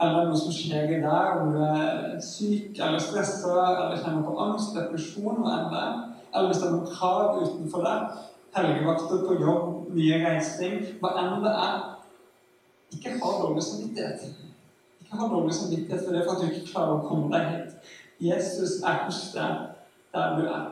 eller 0.02 0.32
noe 0.32 0.40
som 0.42 0.56
skjer 0.56 0.96
i 0.96 1.04
deg, 1.04 1.44
om 1.44 1.54
du 1.54 1.60
er 1.68 2.18
syk 2.24 2.82
eller 2.82 3.06
stressa 3.06 3.54
eller 3.76 4.02
kjenner 4.02 4.26
på 4.26 4.40
angst, 4.48 4.74
depresjon 4.74 5.44
og 5.44 5.52
enda, 5.52 5.86
eller 6.34 6.50
hvis 6.50 6.64
det 6.64 6.68
er 6.72 6.76
noen 6.80 6.98
krav 6.98 7.38
utenfor 7.44 7.86
deg, 7.86 8.18
helgevakter 8.58 9.24
på 9.28 9.38
jobb, 9.42 9.70
mye 9.94 10.20
reising, 10.24 10.82
hva 11.02 11.14
enn 11.22 11.46
det 11.46 11.54
er, 11.54 11.78
ikke 12.94 13.18
ha 13.22 13.32
dårlig 13.42 13.64
samvittighet. 13.64 14.28
Ikke 15.02 15.20
ha 15.20 15.30
dårlig 15.32 15.56
samvittighet 15.56 16.04
for 16.06 16.16
det 16.16 16.24
for 16.26 16.36
at 16.36 16.44
du 16.44 16.48
ikke 16.52 16.72
klarer 16.72 16.98
å 16.98 17.08
komme 17.08 17.32
deg 17.34 17.50
hit. 17.54 17.96
Jesus 18.28 18.80
er 18.82 19.04
hos 19.06 19.22
deg 19.36 19.66
der 20.16 20.38
du 20.38 20.48
er, 20.50 20.70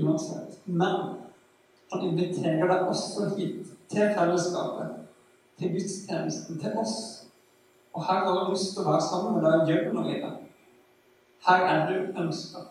uansett. 0.00 0.58
Men 0.64 0.96
han 1.92 2.08
inviterer 2.08 2.66
deg 2.68 2.88
også 2.88 3.30
hit, 3.36 3.74
til 3.88 4.10
fellesskapet, 4.16 4.96
til 5.58 5.72
gudstjenesten, 5.76 6.58
til 6.60 6.80
oss. 6.80 6.96
Og 7.94 8.04
her 8.04 8.24
har 8.24 8.40
han 8.42 8.50
lyst 8.52 8.74
til 8.74 8.84
å 8.84 8.90
være 8.90 9.04
sammen 9.04 9.38
med 9.38 9.46
deg 9.46 9.62
og 9.62 9.70
gjøre 9.72 9.94
noe 9.94 10.10
i 10.12 10.18
det. 10.24 10.34
Her 11.48 11.64
er 11.68 11.86
du 11.88 12.20
ønska. 12.20 12.66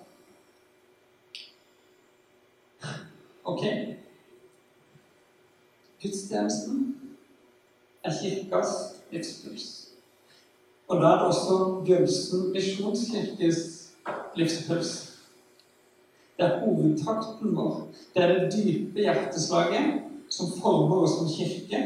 Ok. 3.48 3.64
Gudstjenesten 6.02 6.96
er 8.04 8.14
kirkas 8.22 8.74
livspuls. 9.12 9.88
Og 10.88 11.02
da 11.02 11.08
er 11.08 11.18
det 11.18 11.28
også 11.28 11.56
Bjølsen 11.86 12.52
misjonskirkes 12.54 13.62
livspuls. 14.36 14.92
Det 16.38 16.46
er 16.46 16.60
hovedtakten 16.60 17.56
vår. 17.56 17.88
Det 18.14 18.24
er 18.24 18.34
det 18.34 18.54
dype 18.54 19.00
hjerteslaget 19.00 20.04
som 20.30 20.52
former 20.62 21.02
oss 21.08 21.18
som 21.18 21.32
kirke, 21.34 21.82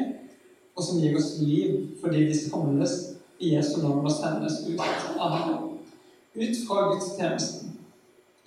og 0.76 0.84
som 0.84 1.00
gir 1.00 1.15
oss 1.17 1.38
liv 1.39 1.88
fordi 2.02 2.26
vi 2.28 2.36
samles 2.36 2.97
i 3.39 3.56
Jesu 3.56 3.80
navn 3.82 4.06
og 4.06 4.12
sendes 4.12 4.60
ut. 4.67 4.84
Amen. 5.19 5.80
Ut 6.36 6.60
fra 6.67 6.84
gudstjenesten, 6.91 7.78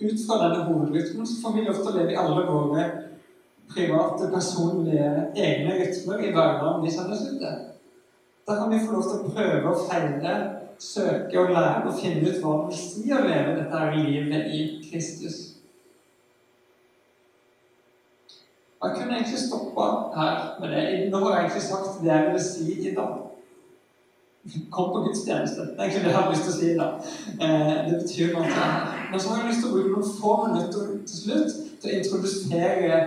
ut 0.01 0.21
fra 0.27 0.39
denne 0.43 0.63
hovedrytmen, 0.69 1.27
så 1.27 1.41
får 1.41 1.57
vi 1.57 1.65
lov 1.65 1.81
til 1.81 1.91
å 1.91 1.97
leve 1.97 2.13
i 2.13 2.21
alle 2.21 2.45
våre 2.49 2.85
private, 3.75 4.29
personlige, 4.33 5.09
egne 5.35 5.79
rytmer 5.79 6.23
i 6.23 6.31
hverdagen 6.31 6.83
vi 6.83 6.93
har 6.97 7.15
snudd 7.15 7.41
det. 7.41 7.55
Da 8.47 8.55
kan 8.55 8.71
vi 8.71 8.85
få 8.85 8.93
lov 8.93 9.03
til 9.03 9.19
å 9.19 9.33
prøve 9.33 9.71
å 9.71 9.83
feile, 9.87 10.35
søke 10.79 11.39
og 11.39 11.53
lære 11.55 11.89
og 11.89 11.99
finne 11.99 12.29
ut 12.29 12.41
hva 12.43 12.55
det 12.55 12.71
vil 12.71 12.79
si 12.79 13.11
å 13.15 13.21
leve 13.23 13.57
dette 13.57 13.81
her 13.81 13.95
livet 13.95 14.49
i 14.53 14.63
Kristus. 14.85 15.37
Jeg 18.83 18.95
kunne 18.95 19.15
egentlig 19.15 19.39
stoppa 19.39 19.85
her 20.15 20.41
med 20.59 20.75
det. 20.75 21.09
Nå 21.09 21.19
har 21.23 21.31
jeg 21.31 21.45
egentlig 21.45 21.61
sagt 21.61 22.03
det 22.03 22.11
jeg 22.11 22.25
ville 22.27 22.43
si 22.43 22.89
i 22.89 22.95
dag. 22.95 23.13
Kom 24.71 24.91
på 24.93 25.01
gudstjeneste. 25.07 25.61
Det 25.61 25.79
er 25.79 25.83
egentlig 25.83 26.03
det 26.03 26.11
jeg 26.11 26.19
har 26.19 26.31
lyst 26.31 26.43
til 26.45 26.53
å 26.53 26.57
si 26.59 26.73
da. 26.77 26.89
Eh, 27.47 27.77
det 27.87 28.01
betyr 28.03 28.33
noe. 28.35 28.67
Men 29.11 29.19
så 29.19 29.31
har 29.31 29.41
jeg 29.41 29.49
lyst 29.49 29.63
til 29.63 29.71
å 29.71 29.77
bruke 29.77 29.93
noen 29.95 30.11
få 30.19 30.35
minutter 30.43 30.91
til 31.09 31.21
slutt 31.23 31.55
til 31.81 31.89
å 31.89 31.95
introdusere 32.01 32.99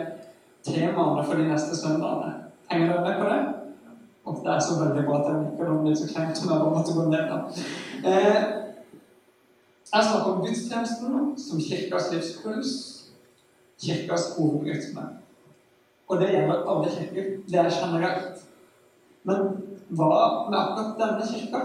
temaene 0.64 1.25
for 1.25 1.35
de 1.35 1.49
neste 1.49 1.77
søndagene. 1.77 2.35
Henger 2.71 2.92
dere 2.92 3.05
med 3.07 3.21
på 3.21 3.29
det? 3.33 3.40
Og 4.25 4.40
det 4.44 4.53
er 4.53 4.61
så 4.61 4.85
veldig 4.85 5.05
bra 5.07 5.18
at 5.21 5.29
jeg 5.29 5.44
liker 5.44 5.71
det. 5.71 5.90
Det 5.90 5.99
så 5.99 6.09
kleint 6.14 6.38
som 6.38 6.51
jeg 6.51 6.61
bare 6.61 6.75
måtte 6.77 6.97
gå 6.97 7.05
ned 7.11 7.25
da. 7.33 7.38
Eh, 8.11 8.42
jeg 9.92 10.05
snakker 10.05 10.33
om 10.33 10.42
gudstjenesten 10.47 11.38
som 11.38 11.61
kirkas 11.61 12.11
livspuls, 12.12 12.73
kirkas 13.81 14.35
hovedrytme. 14.37 15.07
Og 16.09 16.21
det 16.21 16.29
gjelder 16.33 16.68
alle 16.71 16.90
kirker. 16.90 17.25
Det 17.49 17.59
er 17.59 17.71
generelt. 17.81 18.44
Men 19.25 19.37
hva 19.88 20.11
med 20.51 20.59
akkurat 20.59 20.99
denne 21.01 21.29
kirka? 21.33 21.61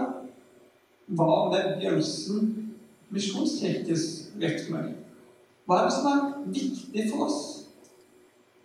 Hva 1.06 1.50
med 1.52 1.80
Bjølsen 1.80 2.52
misjonskirkes 3.12 4.06
rytme? 4.40 4.86
Hva 5.66 5.78
er 5.78 5.84
det 5.84 5.92
som 5.92 6.08
er 6.12 6.24
viktig 6.46 7.10
for 7.10 7.26
oss? 7.26 7.42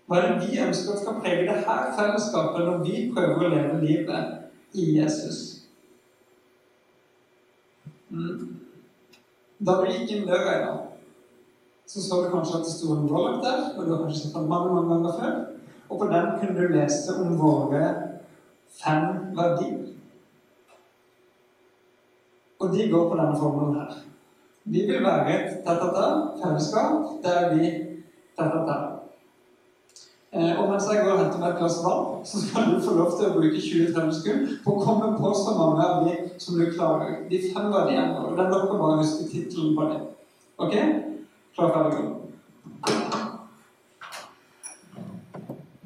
Hva 0.09 0.17
er 0.17 0.31
det 0.31 0.47
vi 0.47 0.57
ønsker 0.57 0.95
at 0.95 1.01
skal 1.03 1.19
prege 1.21 1.45
det 1.45 1.55
her 1.67 1.89
fellesskapet 1.93 2.65
når 2.65 2.79
vi 2.81 3.01
prøver 3.13 3.43
å 3.45 3.49
leve 3.51 3.81
livet 3.83 4.73
i 4.73 4.87
Jesus? 4.95 5.37
Mm. 8.09 8.55
Da 9.61 9.75
vi 9.83 9.93
gikk 9.93 10.15
inn 10.15 10.25
døra 10.25 10.55
i 10.55 10.63
dag, 10.63 10.79
så 11.85 12.01
så 12.01 12.23
du 12.23 12.31
kanskje 12.33 12.57
at 12.57 12.65
det 12.65 12.73
sto 12.73 12.95
en 12.95 13.05
roll 13.11 13.37
der, 13.43 13.61
og 13.75 13.85
du 13.85 13.93
har 13.93 14.01
kanskje 14.01 14.23
sett 14.23 14.35
den 14.39 14.49
mange, 14.49 14.73
mange 14.73 14.95
ganger 14.95 15.21
før. 15.21 15.37
Og 15.89 16.01
på 16.01 16.09
den 16.09 16.27
kunne 16.39 16.57
du 16.57 16.73
lese 16.73 17.15
om 17.21 17.37
våre 17.37 17.85
fem 18.81 19.07
verdier. 19.37 19.79
Og 22.59 22.73
de 22.73 22.91
går 22.91 23.09
på 23.09 23.17
denne 23.17 23.39
formelen 23.39 23.81
her. 23.81 23.97
Vi 24.63 24.87
vil 24.89 25.05
være 25.05 25.35
et 25.35 25.59
tett-tett-fellesskap 25.65 27.21
der 27.23 27.53
vi 27.53 27.75
ta-ta-ta. 28.37 28.98
Eh, 30.33 30.59
og 30.59 30.69
mens 30.69 30.83
jeg 30.93 31.01
går 31.03 31.11
og 31.11 31.19
henter 31.23 31.39
meg 31.41 31.49
et 31.49 31.57
glass 31.57 31.79
vann, 31.81 32.19
så 32.25 32.37
skal 32.41 32.67
du 32.69 32.81
få 32.85 32.91
lov 32.93 33.15
til 33.17 33.25
å 33.25 33.33
bruke 33.33 33.57
20-30 33.57 34.11
sekunder 34.13 34.51
på 34.61 34.75
å 34.75 34.83
komme 34.83 35.07
på 35.17 35.31
så 35.33 35.55
mange 35.57 35.81
av 35.81 36.03
de 36.05 36.13
som 36.37 36.59
du 36.59 36.67
klarer. 36.69 37.23
De 37.31 37.39
fem 37.49 37.71
verdiene. 37.73 38.19
Og 38.21 38.37
det 38.37 38.45
nok 38.51 38.75
å 38.75 38.77
bare 38.77 38.99
huske 39.01 39.25
tittelen 39.31 39.73
på 39.73 39.87
det. 39.89 39.97
Ok? 40.61 40.75
Klar, 41.57 41.73
ferdig, 41.73 41.97
gå. 41.97 42.03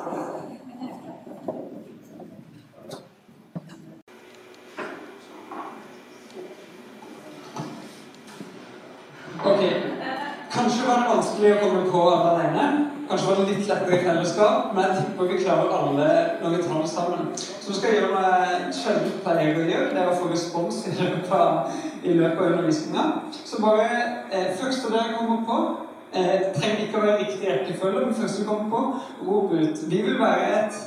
Ok. 9.45 9.61
Kanskje 10.51 10.87
var 10.87 10.97
det 10.97 11.11
vanskelig 11.13 11.53
å 11.53 11.61
komme 11.61 11.85
på 11.93 12.01
alle 12.09 12.33
alene. 12.33 13.00
Kanskje 13.11 13.27
var 13.27 13.39
det 13.39 13.45
litt 13.49 13.65
lettere 13.67 13.97
fellesskap, 14.05 14.67
men 14.75 14.85
jeg 14.87 15.01
tipper 15.01 15.27
vi 15.27 15.37
klarer 15.41 15.71
alle 15.75 16.11
når 16.39 16.53
vi 16.53 16.59
tar 16.63 16.77
oss 16.79 16.93
sammen. 16.95 17.25
Så 17.35 17.73
skal 17.75 17.89
jeg 17.89 17.97
gjøre 17.97 18.11
noe 18.13 18.29
jeg 18.29 18.75
sjelden 18.77 19.17
pleier 19.25 19.57
å 19.59 19.65
gjøre. 19.67 19.87
Det 19.91 19.99
er 19.99 20.11
å 20.11 20.19
få 20.21 20.29
respons 20.31 20.77
i 20.87 20.93
løpet 20.95 21.33
av, 21.35 21.73
i 22.07 22.13
løpet 22.15 22.39
av 22.39 22.53
undervisninga. 22.53 23.03
Så 23.35 23.59
bare 23.59 23.89
eh, 24.31 24.53
første 24.61 24.93
dere 24.93 25.17
kommer 25.17 25.43
på 25.49 25.57
eh, 26.13 26.45
trenger 26.55 26.85
ikke 26.85 27.01
å 27.01 27.03
være 27.03 27.17
riktig 27.25 27.49
rekkefølge, 27.49 28.05
men 28.05 28.15
første 28.21 28.45
du 28.45 28.47
kommer 28.47 28.71
på, 28.71 29.03
rop 29.27 29.57
ut. 29.59 29.83
Vi 29.91 30.01
vil 30.07 30.17
være 30.21 30.47
et 30.61 30.79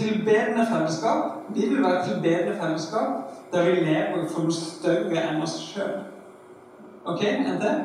tilbedende 0.00 0.64
fellesskap. 0.72 1.36
Vi 1.58 1.68
vil 1.74 1.84
være 1.84 2.00
et 2.00 2.08
tilbedende 2.08 2.56
fellesskap 2.62 3.36
der 3.52 3.68
vi 3.68 3.84
lever 3.84 4.24
for 4.32 4.48
noe 4.48 4.56
større 4.62 5.28
enn 5.28 5.44
oss 5.44 5.60
sjøl. 5.74 5.92
Ok, 7.04 7.20
en 7.20 7.60
til? 7.60 7.84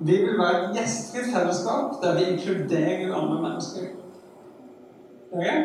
Vi 0.00 0.12
vil 0.12 0.38
være 0.38 0.58
et 0.64 0.76
gjestfritt 0.76 1.30
fellesskap 1.34 2.02
der 2.02 2.18
vi 2.18 2.24
inkluderer 2.32 3.14
andre 3.14 3.42
mennesker. 3.42 3.86
Okay? 5.32 5.58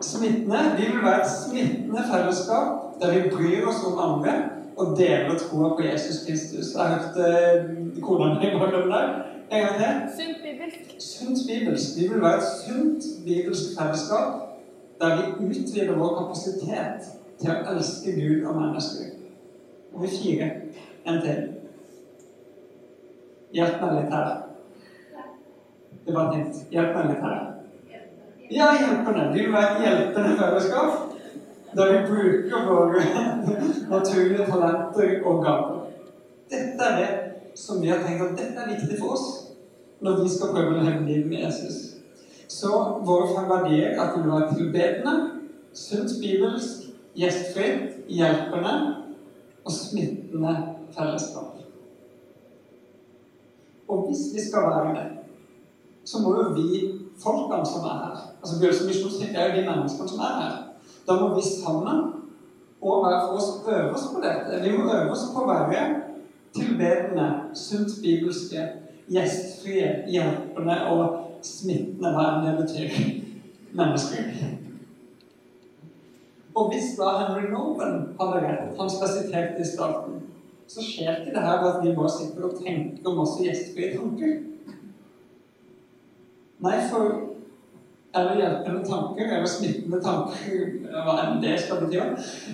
Smittende. 0.00 0.58
Vi 0.78 0.84
vil 0.92 1.02
være 1.02 1.20
et 1.20 1.30
smittende 1.42 2.02
fellesskap 2.12 2.68
der 3.00 3.12
vi 3.14 3.30
bryr 3.30 3.66
oss 3.66 3.84
om 3.86 3.98
andre 4.06 4.34
og 4.76 4.98
deler 4.98 5.38
troa 5.38 5.68
på 5.76 5.82
Jesus 5.82 6.26
Kristus. 6.26 6.74
Jeg 6.74 6.86
hørte 6.94 7.22
eh, 7.38 8.02
kona 8.02 8.34
mi 8.34 8.50
bakgrunnen 8.58 8.90
der. 8.90 9.08
En 9.52 9.62
gang 9.64 9.76
til. 9.80 9.92
Sunt 10.18 10.36
bibelsk. 10.46 10.80
Sunt 10.98 11.38
bibelsk. 11.48 11.86
Vi 11.98 12.08
vil 12.08 12.22
være 12.22 12.36
et 12.36 12.48
sunt 12.64 13.02
bibelsk 13.26 13.64
fellesskap 13.78 14.32
der 15.00 15.16
vi 15.16 15.46
utvider 15.46 15.98
vår 15.98 16.12
kapasitet 16.18 17.06
til 17.40 17.50
å 17.54 17.58
elske 17.72 18.14
Gud 18.18 18.48
og 18.50 18.56
mennesker. 18.60 19.14
Og 19.94 20.02
vi 20.02 20.08
fire. 20.22 20.50
En 21.06 21.22
til. 21.22 21.57
Hjelp 23.54 23.80
meg 23.82 23.94
litt 23.96 24.12
her. 24.12 24.32
Det 26.06 26.14
var 26.16 26.34
hint. 26.34 26.64
Hjelp 26.72 26.96
meg 26.96 27.12
litt 27.12 27.24
her. 27.24 27.38
Ja, 28.48 28.68
hjelperne. 28.72 29.28
Vil 29.34 29.52
være 29.52 29.74
et 29.74 29.84
hjelpende 29.84 30.36
fellesskap 30.40 31.04
der 31.76 31.90
vi 31.92 31.98
bruker 32.08 32.64
våre 32.64 33.02
naturlige 33.92 34.46
talenter 34.48 35.10
og 35.24 35.42
gaver. 35.44 35.82
Dette 36.48 36.84
er 36.84 36.96
det 36.96 37.10
som 37.58 37.82
vi 37.82 37.90
har 37.92 38.00
tenkt 38.04 38.24
at 38.24 38.38
dette 38.38 38.62
er 38.62 38.72
viktig 38.72 38.96
for 39.00 39.18
oss 39.18 39.26
når 40.00 40.22
vi 40.22 40.30
skal 40.32 40.54
prøve 40.54 40.72
å 40.72 40.78
leve 40.78 41.04
livet 41.04 41.28
med 41.28 41.44
Jesus. 41.44 41.78
Så 42.48 42.72
våre 43.04 43.28
fem 43.34 43.48
verdier 43.50 43.90
er 43.90 44.00
at 44.00 44.16
vi 44.16 44.22
vil 44.22 44.32
være 44.32 44.54
tilbedende, 44.56 45.14
sunt 45.76 46.16
bibelsk, 46.22 46.88
gjestfritt, 47.18 47.98
hjelpende 48.08 48.74
og 49.64 49.74
smittende 49.74 50.54
fellesskap. 50.96 51.57
Og 53.88 54.06
hvis 54.06 54.28
vi 54.34 54.40
skal 54.48 54.68
være 54.68 54.94
det, 54.96 55.06
så 56.04 56.22
må 56.22 56.34
jo 56.36 56.50
vi 56.56 56.68
folkene 57.20 57.66
som 57.66 57.84
er 57.84 58.02
her 58.04 58.28
altså 58.42 58.60
Bjølsen 58.60 58.86
misjonskirke 58.86 59.36
er 59.36 59.48
jo 59.48 59.60
de 59.60 59.66
menneskene 59.70 60.08
som 60.08 60.18
er 60.18 60.34
her. 60.40 60.56
Da 61.08 61.16
må 61.20 61.34
vi 61.34 61.42
sammen 61.42 61.98
og 62.80 63.00
hver 63.02 63.20
for 63.26 63.36
oss 63.36 63.48
øve 63.68 63.94
oss 63.94 64.06
på 64.14 64.20
dette. 64.22 64.62
Vi 64.62 64.76
må 64.76 64.84
øve 64.84 65.10
oss 65.10 65.30
på 65.34 65.42
å 65.42 65.48
være 65.48 65.80
tilbedende, 66.54 67.26
sunt 67.54 67.98
bibelske, 68.02 68.68
gjestfrie, 69.10 69.88
hjelpende 70.08 70.76
og 70.92 71.42
smittende, 71.42 72.12
verden 72.14 72.46
det 72.46 72.54
betyr, 72.62 72.94
mennesker. 73.72 74.30
Og 76.54 76.72
hvis 76.72 76.94
da 76.98 77.10
Henry 77.18 77.50
Noven 77.50 77.98
hadde 78.20 78.40
rett, 78.46 78.70
han 78.78 78.90
spesifiserte 78.90 79.62
i 79.62 79.68
starten, 79.68 80.22
så 80.68 80.84
skjer 80.84 81.22
ikke 81.22 81.34
det 81.34 81.46
her 81.46 81.64
at 81.64 81.80
vi 81.84 81.94
bare 81.96 82.12
sitter 82.12 82.44
og 82.48 82.58
tenker 82.60 83.16
masse 83.16 83.44
gjestfrie 83.44 83.94
tanker. 83.96 84.36
Nei, 86.58 86.76
for 86.90 87.28
eller 88.18 88.36
hjelpende 88.40 88.84
tanker, 88.88 89.24
eller 89.36 89.46
smittende 89.46 90.00
tanker, 90.02 90.62
hva 91.04 91.16
enn 91.22 91.42
det 91.42 91.54
skal 91.60 91.82
bety. 91.84 91.98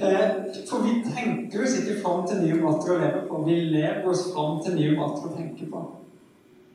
Eh, 0.03 0.25
for 0.69 0.83
vi 0.85 0.97
tenker 1.07 1.63
oss 1.63 1.77
ikke 1.79 2.01
fram 2.03 2.25
til 2.29 2.43
nye 2.43 2.59
måter 2.59 2.95
å 2.95 2.99
leve 3.01 3.23
på. 3.29 3.43
Vi 3.47 3.61
lever 3.71 4.09
oss 4.11 4.27
fram 4.33 4.59
til 4.65 4.77
nye 4.79 4.97
måter 4.99 5.29
å 5.29 5.37
tenke 5.37 5.69
på. 5.71 5.85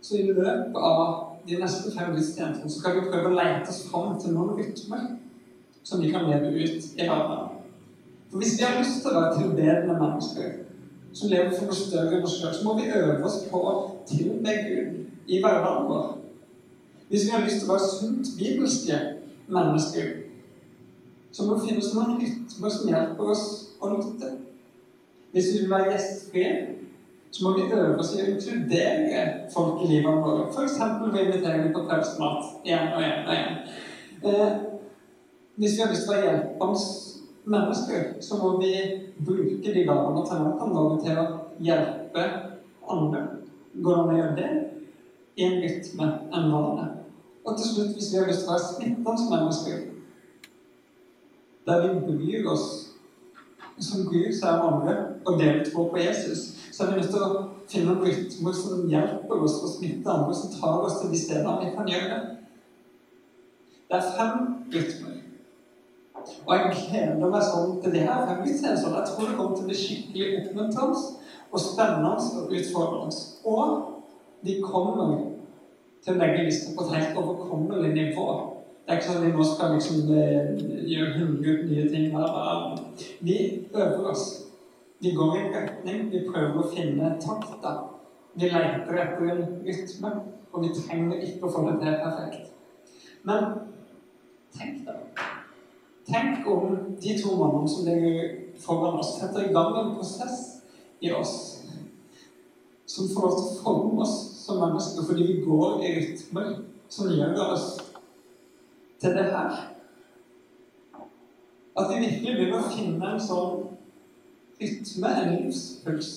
Så 0.02 0.16
i 0.16 0.30
løpet 0.30 0.80
av 0.80 1.04
de 1.48 1.60
neste 1.60 1.92
fem 1.92 2.14
gudstjenestene 2.16 2.72
skal 2.72 2.96
vi 2.98 3.10
prøve 3.10 3.34
å 3.34 3.36
lete 3.36 3.68
oss 3.72 3.84
fram 3.92 4.16
til 4.22 4.36
noen 4.36 4.56
rytmer 4.60 5.06
som 5.84 6.00
vi 6.00 6.12
kan 6.14 6.28
leve 6.30 6.54
ut 6.56 6.90
i 6.96 7.04
hverdagen. 7.04 7.60
For 8.30 8.40
hvis 8.40 8.58
vi 8.60 8.66
har 8.66 8.80
lyst 8.80 9.02
til 9.04 9.12
å 9.12 9.20
være 9.20 9.38
tilbedende 9.42 10.00
mennesker 10.00 10.58
som 11.14 11.30
lever 11.30 11.54
for 11.56 11.70
noe 11.70 11.78
større 11.78 12.18
enn 12.18 12.26
oss 12.26 12.38
sjøl, 12.40 12.54
så 12.56 12.66
må 12.66 12.76
vi 12.78 12.90
øve 12.94 13.20
oss 13.26 13.42
på 13.50 13.62
å 13.66 13.76
tilbe 14.10 14.56
Gud 14.66 15.30
i 15.30 15.42
hverdagen 15.42 15.88
vår. 15.90 16.10
Hvis 17.10 17.26
vi 17.26 17.34
har 17.34 17.46
lyst 17.46 17.64
til 17.64 17.70
å 17.70 17.74
være 17.74 17.90
sunt 17.90 18.34
bibelske 18.38 19.00
mennesker, 19.50 20.12
så 21.32 21.46
må 21.46 21.58
det 21.58 21.70
finnes 21.70 21.94
noen 21.96 22.20
rytmer 22.22 22.74
som 22.74 22.92
hjelper 22.92 23.34
oss 23.34 23.48
å 23.82 23.90
lytte. 23.96 24.36
Hvis 25.34 25.52
vi 25.54 25.64
vil 25.64 25.74
være 25.74 25.92
gjestfrie, 25.94 26.54
så 27.32 27.46
må 27.46 27.54
vi 27.58 27.68
øve 27.74 27.98
oss 28.02 28.16
i 28.16 28.24
å 28.24 28.30
inkludere 28.32 29.26
folk 29.54 29.84
i 29.86 29.92
livet 29.92 30.24
vårt. 30.24 30.50
F.eks. 30.54 30.80
ved 30.80 31.20
å 31.20 31.26
invitere 31.26 31.62
dem 31.64 31.76
på 31.76 31.86
kveldsmat 31.86 32.66
igjen 32.66 32.96
og 32.96 33.04
igjen 33.04 33.28
og 33.28 33.36
igjen. 33.36 33.60
Eh, 34.30 34.56
hvis 35.60 35.76
vi 35.76 35.84
har 35.84 35.94
lyst 35.94 36.08
til 36.08 36.14
å 36.14 36.18
være 36.18 36.32
hjelpende 36.32 36.82
mennesker, 37.52 38.22
så 38.22 38.38
må 38.40 38.56
vi 38.62 38.74
bruke 39.26 39.74
de 39.74 39.86
gavene 39.88 40.22
og 40.22 40.30
talentene 40.30 41.00
til 41.04 41.22
å 41.22 41.28
hjelpe 41.66 42.26
andre. 42.90 43.26
Går 43.74 43.96
det 43.96 44.02
an 44.04 44.14
å 44.14 44.18
gjøre 44.20 44.38
det 44.38 44.52
i 45.40 45.48
en 45.48 45.60
rytme 45.64 46.10
enn 46.36 46.52
vane? 46.54 46.88
Og 47.46 47.58
til 47.58 47.72
slutt, 47.72 47.96
hvis 47.96 48.12
vi 48.14 48.20
har 48.20 48.30
lyst 48.30 48.46
til 48.46 48.52
å 48.52 48.56
være 48.56 48.68
smittende 48.68 49.30
mennesker, 49.34 49.82
der 51.70 51.84
vi 51.86 52.00
bryr 52.08 52.50
oss 52.50 52.70
som 53.80 54.06
bryr 54.10 54.32
seg 54.36 54.60
om 54.60 54.74
andre 54.74 54.96
og 55.28 55.40
deler 55.40 55.64
tror 55.68 55.90
på 55.92 56.02
Jesus, 56.02 56.50
så 56.72 56.84
er 56.84 56.92
vi 56.92 57.00
nødt 57.00 57.14
til 57.14 57.24
å 57.24 57.46
finne 57.70 57.96
en 57.96 58.04
rytmer 58.04 58.56
som 58.56 58.84
hjelper 58.92 59.46
oss 59.46 59.58
å 59.64 59.72
smitte 59.72 60.12
andre, 60.12 60.36
som 60.36 60.54
tar 60.58 60.84
oss 60.84 61.00
til 61.00 61.14
de 61.14 61.22
stedene 61.22 61.58
vi 61.64 61.72
kan 61.78 61.90
gjøre 61.90 62.10
det. 62.12 62.36
Det 63.90 63.98
er 63.98 64.12
fem 64.18 64.46
rytmer. 64.74 65.16
Og 66.46 66.52
jeg 66.56 66.76
gleder 66.76 67.32
meg 67.32 67.46
sånn 67.46 67.80
til 67.84 67.96
det 67.96 68.06
her 68.08 68.28
fem 68.28 68.44
sånn. 68.52 68.98
Jeg 68.98 69.08
tror 69.10 69.30
det 69.30 69.38
kommer 69.38 69.56
til 69.56 69.66
å 69.66 69.70
bli 69.70 69.80
skikkelig 69.80 70.30
oppmuntrende 70.42 71.04
og 71.50 71.64
spennende 71.64 72.14
og 72.42 72.54
utfordrende. 72.60 73.26
Og 73.50 74.46
de 74.46 74.58
kommer 74.64 75.16
til 76.04 76.16
å 76.16 76.20
legge 76.22 76.46
lista 76.48 76.76
på 76.76 76.86
et 76.86 76.96
helt 76.96 77.20
overkommelig 77.20 77.94
nivå. 77.96 78.28
Det 78.86 78.96
er 78.96 79.00
ikke 79.00 79.08
sånn 79.10 79.20
at 79.20 79.26
vi 79.28 79.32
nå 79.36 79.46
skal 79.46 79.74
liksom 79.76 79.98
gjøre 80.90 81.10
hundre 81.20 81.56
nye 81.70 81.88
ting 81.92 82.16
her. 82.16 82.78
Vi 83.22 83.40
øver 83.74 84.12
oss. 84.14 84.28
Vi 85.00 85.12
går 85.16 85.36
i 85.38 85.44
retning. 85.54 86.08
Vi 86.12 86.26
prøver 86.26 86.58
å 86.60 86.70
finne 86.74 87.12
takta. 87.22 87.76
Vi 88.34 88.50
leter 88.50 89.02
etter 89.04 89.32
en 89.34 89.44
rytme, 89.66 90.12
og 90.52 90.64
vi 90.64 90.72
trenger 90.76 91.22
ikke 91.28 91.48
å 91.48 91.54
få 91.54 91.66
det 91.68 91.76
til 91.84 92.00
perfekt. 92.04 92.50
Men 93.28 93.52
tenk 94.56 94.86
da. 94.88 94.98
Tenk 96.10 96.48
om 96.48 96.78
de 97.02 97.16
to 97.22 97.36
mannene 97.38 97.70
som 97.70 97.86
ligger 97.86 98.30
foran 98.60 99.00
oss, 99.00 99.20
setter 99.20 99.46
i 99.46 99.54
gang 99.54 99.76
en 99.78 99.96
prosess 99.96 100.40
i 101.00 101.12
oss 101.14 101.34
som 102.90 103.10
får 103.14 103.22
lov 103.22 103.36
til 103.38 103.46
å 103.46 103.58
forme 103.64 104.06
oss 104.06 104.16
som 104.42 104.58
mennesker 104.64 105.06
fordi 105.06 105.28
vi 105.28 105.42
går 105.46 105.84
i 105.86 105.92
rytmer 106.00 106.56
som 106.90 107.12
gjør 107.14 107.38
oss 107.44 107.68
til 109.00 109.14
det 109.14 109.28
her. 109.30 109.60
At 111.78 111.92
vi 111.92 112.00
virkelig 112.02 112.34
begynner 112.34 112.58
å 112.64 112.72
finne 112.74 113.12
en 113.14 113.22
sånn 113.22 113.68
rytme, 114.60 115.12
en 115.14 115.36
livspuls. 115.36 116.10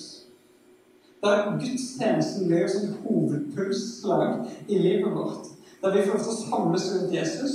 Der 1.23 1.53
gudstjenesten 1.61 2.49
blir 2.49 2.65
som 2.67 2.97
hovedpulsslag 3.05 4.49
i 4.67 4.81
livet 4.81 5.13
vårt. 5.13 5.53
Der 5.83 5.93
vi 5.93 6.01
får 6.03 6.17
lov 6.17 6.25
til 6.25 6.33
å 6.33 6.41
samles 6.41 6.89
rundt 6.91 7.15
Jesus, 7.15 7.53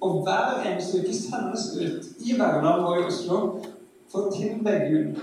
og 0.00 0.22
hver 0.24 0.62
eneste 0.64 1.02
uke 1.02 1.14
sendes 1.14 1.66
ut 1.76 2.08
i 2.24 2.36
Verdal 2.38 2.84
vår 2.86 3.02
i 3.02 3.06
Oslo 3.08 3.40
for 4.10 4.26
å 4.26 4.32
tilbe 4.34 4.72
Gud, 4.88 5.18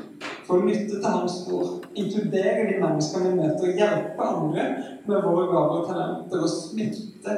for 0.47 0.61
å 0.61 0.67
lytte 0.67 0.99
til 0.99 1.07
Hans 1.09 1.41
ord, 1.51 1.87
inkludere 1.97 2.67
de 2.69 2.77
menneskene 2.79 3.33
vi 3.33 3.39
møter, 3.41 3.65
og 3.67 3.81
hjelpe 3.81 4.27
andre 4.27 4.67
med 5.07 5.25
våre 5.25 5.47
gaver 5.49 5.81
og 5.81 5.89
talenter, 5.89 6.43
og 6.43 6.53
smitte 6.53 7.35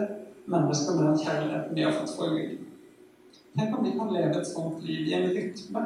mennesker 0.49 0.97
med 0.97 1.08
den 1.08 1.23
kjærligheten 1.23 1.78
de 1.78 1.88
har 1.88 1.95
fått 1.95 2.13
fra 2.17 2.30
Gud. 2.36 2.60
Tenk 3.58 3.75
om 3.75 3.88
vi 3.88 3.95
kan 3.97 4.13
leve 4.13 4.38
et 4.38 4.47
sånt 4.52 4.84
liv 4.86 5.08
i 5.08 5.15
en 5.17 5.32
rytme 5.34 5.86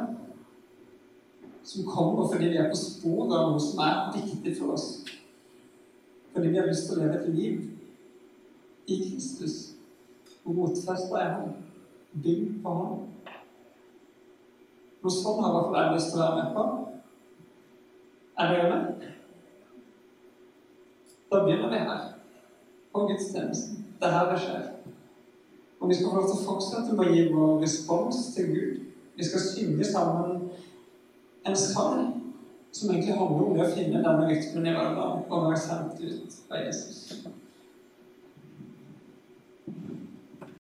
som 1.64 1.86
kommer 1.88 2.28
fordi 2.28 2.50
vi 2.52 2.58
er 2.60 2.68
på 2.68 2.76
sporet 2.76 3.32
av 3.32 3.54
noe 3.54 3.62
som 3.62 3.80
er 3.80 4.10
viktig 4.18 4.52
for 4.58 4.74
oss. 4.74 4.88
Fordi 6.34 6.50
vi 6.50 6.60
har 6.60 6.68
lyst 6.68 6.90
til 6.90 6.98
å 6.98 7.06
leve 7.06 7.22
et 7.22 7.30
liv 7.32 7.62
i 8.84 8.98
Kristus, 9.00 9.73
rotfesta 10.46 11.20
i 11.20 11.30
Ham, 11.32 11.52
bygd 12.12 12.62
på 12.62 12.74
Ham. 12.78 13.02
Noe 15.04 15.12
sånt 15.12 15.42
har 15.44 15.50
i 15.50 15.54
hvert 15.54 15.70
fall 15.70 15.80
jeg 15.80 15.96
lyst 15.96 16.12
til 16.12 16.20
å 16.20 16.24
være 16.24 16.40
med 16.40 16.54
på. 16.56 16.62
Er 18.40 18.52
dere 18.52 18.70
med? 18.70 19.08
Da 21.30 21.42
begynner 21.44 21.70
vi 21.72 21.82
her, 21.82 22.02
på 22.92 23.06
gudstjenesten. 23.10 23.84
Det 24.00 24.08
er 24.08 24.16
her 24.18 24.32
det 24.32 24.40
skjer. 24.42 24.66
Og 25.80 25.88
vi 25.90 25.94
skal 25.98 26.10
få 26.10 26.20
lov 26.20 26.28
til 26.30 26.38
å 26.38 26.46
fortsette 26.48 26.96
med 26.96 27.04
å 27.04 27.14
gi 27.14 27.24
vår 27.34 27.56
respons 27.60 28.20
til 28.34 28.52
Gud. 28.54 28.82
Vi 29.14 29.26
skal 29.28 29.42
synge 29.44 29.86
sammen 29.86 30.46
en 31.44 31.56
sang 31.56 32.04
som 32.72 32.90
egentlig 32.90 33.18
handler 33.18 33.44
om 33.44 33.54
det 33.54 33.66
å 33.66 33.74
finne 33.76 34.02
denne 34.02 34.28
rytmen 34.30 34.66
i 34.66 34.72
hverdagen 34.74 35.26
og 35.28 35.44
være 35.46 35.60
sendt 35.60 36.00
ut 36.00 36.38
av 36.50 36.64
Jesus. 36.64 37.26